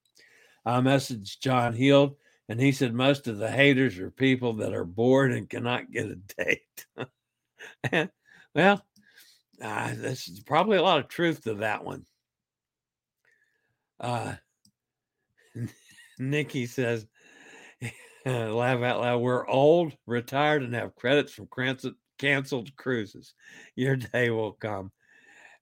[0.66, 2.16] I messaged John Heald,
[2.50, 6.06] and he said most of the haters are people that are bored and cannot get
[6.06, 6.86] a date.
[7.92, 8.10] and,
[8.56, 8.86] well,
[9.62, 12.06] uh, there's probably a lot of truth to that one.
[14.00, 14.36] Uh,
[16.20, 17.08] Nikki says,
[18.26, 19.22] laugh out loud.
[19.22, 21.48] We're old, retired, and have credits from
[22.18, 23.34] canceled cruises.
[23.76, 24.92] Your day will come.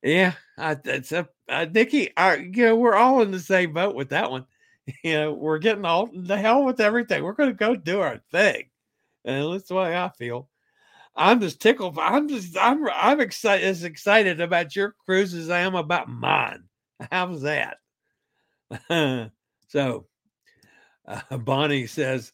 [0.03, 2.15] Yeah, I, it's a uh, Nikki.
[2.17, 4.45] I, you know, we're all in the same boat with that one.
[5.03, 7.23] You know, we're getting all the hell with everything.
[7.23, 8.63] We're going to go do our thing,
[9.23, 10.49] and that's the way I feel.
[11.15, 11.99] I'm just tickled.
[11.99, 16.63] I'm just I'm I'm excited as excited about your cruise as I am about mine.
[17.11, 17.77] How's that?
[19.67, 20.07] so,
[21.07, 22.33] uh, Bonnie says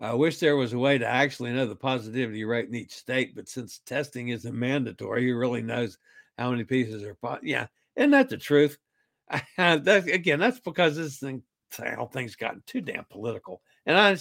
[0.00, 3.34] I wish there was a way to actually know the positivity rate in each state,
[3.34, 5.98] but since testing isn't mandatory, who really knows
[6.38, 7.14] how many pieces are?
[7.14, 7.66] Po- yeah,
[7.96, 8.78] isn't that the truth?
[9.58, 11.42] that, again, that's because this thing,
[11.76, 13.60] how things gotten too damn political.
[13.84, 14.16] And I,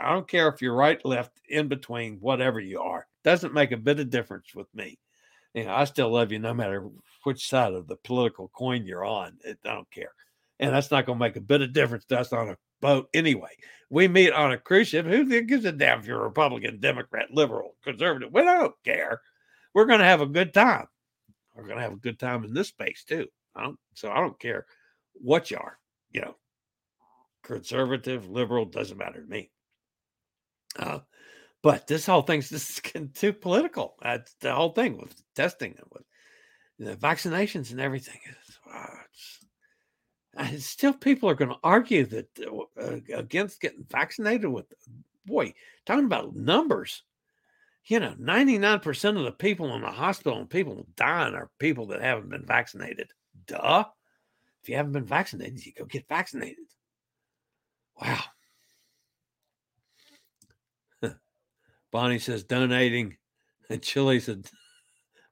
[0.00, 3.76] I don't care if you're right, left, in between, whatever you are, doesn't make a
[3.76, 4.98] bit of difference with me.
[5.54, 6.88] You know, I still love you no matter
[7.24, 9.38] which side of the political coin you're on.
[9.44, 10.12] It, I don't care,
[10.60, 13.08] and that's not going to make a bit of difference to us on a boat
[13.12, 13.50] anyway.
[13.90, 15.06] We meet on a cruise ship.
[15.06, 18.32] Who gives a damn if you're Republican, Democrat, liberal, conservative?
[18.32, 19.20] We don't care.
[19.74, 20.86] We're going to have a good time.
[21.58, 23.26] We're going to have a good time in this space too.
[23.56, 24.66] I don't, so I don't care
[25.14, 25.78] what you are.
[26.12, 26.36] You know,
[27.42, 29.50] conservative, liberal doesn't matter to me.
[30.78, 31.00] Uh,
[31.62, 33.96] but this whole thing's just getting too political.
[34.00, 36.04] That's the whole thing with testing and with
[36.78, 38.20] the vaccinations and everything.
[38.24, 39.38] It's, uh, it's
[40.36, 42.28] and still people are going to argue that
[42.80, 44.72] uh, against getting vaccinated with
[45.26, 45.52] boy
[45.84, 47.02] talking about numbers
[47.86, 52.02] you know 99% of the people in the hospital and people dying are people that
[52.02, 53.08] haven't been vaccinated.
[53.46, 53.84] Duh.
[54.62, 56.66] If you haven't been vaccinated you go get vaccinated.
[58.00, 58.20] Wow.
[61.90, 63.16] Bonnie says donating.
[63.70, 64.30] Chillie's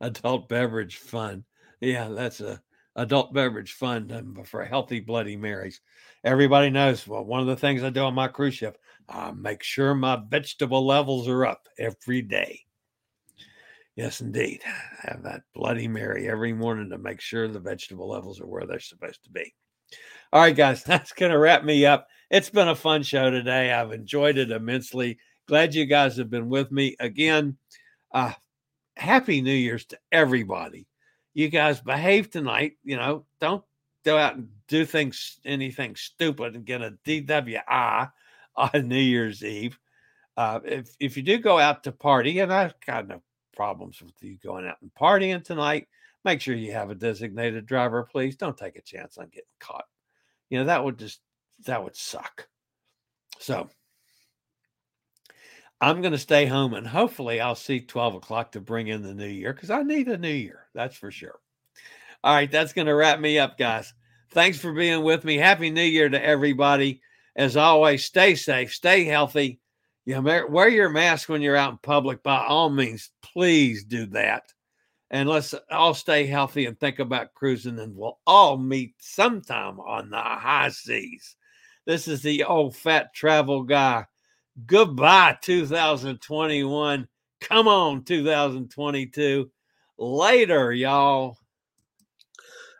[0.00, 1.44] adult beverage fund
[1.80, 2.60] yeah that's a
[2.96, 5.80] adult beverage fund um, for healthy Bloody Marys.
[6.24, 8.78] Everybody knows well, one of the things I do on my cruise ship,
[9.08, 12.62] I make sure my vegetable levels are up every day.
[13.94, 14.60] Yes, indeed.
[14.66, 18.66] I have that Bloody Mary every morning to make sure the vegetable levels are where
[18.66, 19.54] they're supposed to be.
[20.32, 22.08] All right, guys, that's going to wrap me up.
[22.30, 23.72] It's been a fun show today.
[23.72, 25.18] I've enjoyed it immensely.
[25.46, 27.56] Glad you guys have been with me again.
[28.12, 28.32] Uh,
[28.96, 30.86] happy New Year's to everybody
[31.36, 32.78] you guys behave tonight.
[32.82, 33.62] You know, don't
[34.06, 38.10] go out and do things, anything stupid and get a DWI
[38.56, 39.78] on New Year's Eve.
[40.38, 43.20] Uh, if if you do go out to party, and I've got no
[43.54, 45.88] problems with you going out and partying tonight,
[46.24, 48.36] make sure you have a designated driver, please.
[48.36, 49.84] Don't take a chance on getting caught.
[50.48, 51.20] You know that would just
[51.66, 52.48] that would suck.
[53.40, 53.68] So
[55.80, 59.14] I'm going to stay home and hopefully I'll see 12 o'clock to bring in the
[59.14, 60.66] new year because I need a new year.
[60.74, 61.38] That's for sure.
[62.24, 63.92] All right, that's going to wrap me up, guys.
[64.30, 65.36] Thanks for being with me.
[65.36, 67.00] Happy New Year to everybody.
[67.36, 69.60] As always, stay safe, stay healthy.
[70.06, 72.22] You wear your mask when you're out in public.
[72.22, 74.44] By all means, please do that.
[75.10, 80.10] And let's all stay healthy and think about cruising, and we'll all meet sometime on
[80.10, 81.36] the high seas.
[81.84, 84.06] This is the old fat travel guy
[84.64, 87.06] Goodbye, 2021.
[87.42, 89.50] Come on, 2022.
[89.98, 91.36] Later, y'all.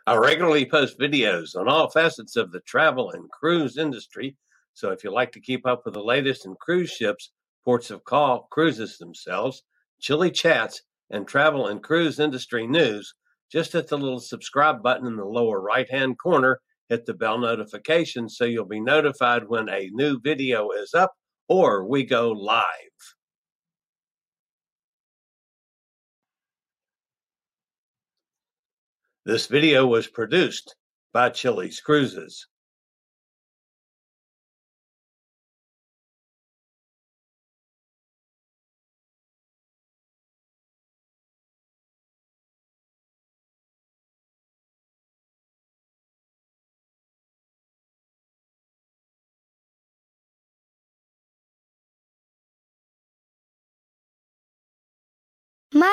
[0.07, 4.35] I regularly post videos on all facets of the travel and cruise industry.
[4.73, 7.29] So if you like to keep up with the latest in cruise ships,
[7.63, 9.61] ports of call, cruises themselves,
[9.99, 10.81] Chillie chats,
[11.11, 13.13] and travel and cruise industry news,
[13.51, 16.59] just hit the little subscribe button in the lower right hand corner.
[16.89, 21.13] Hit the bell notification so you'll be notified when a new video is up
[21.47, 22.63] or we go live.
[29.25, 30.75] This video was produced
[31.11, 32.47] by Chillie's Cruises.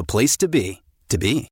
[0.00, 1.48] the place to be, to be.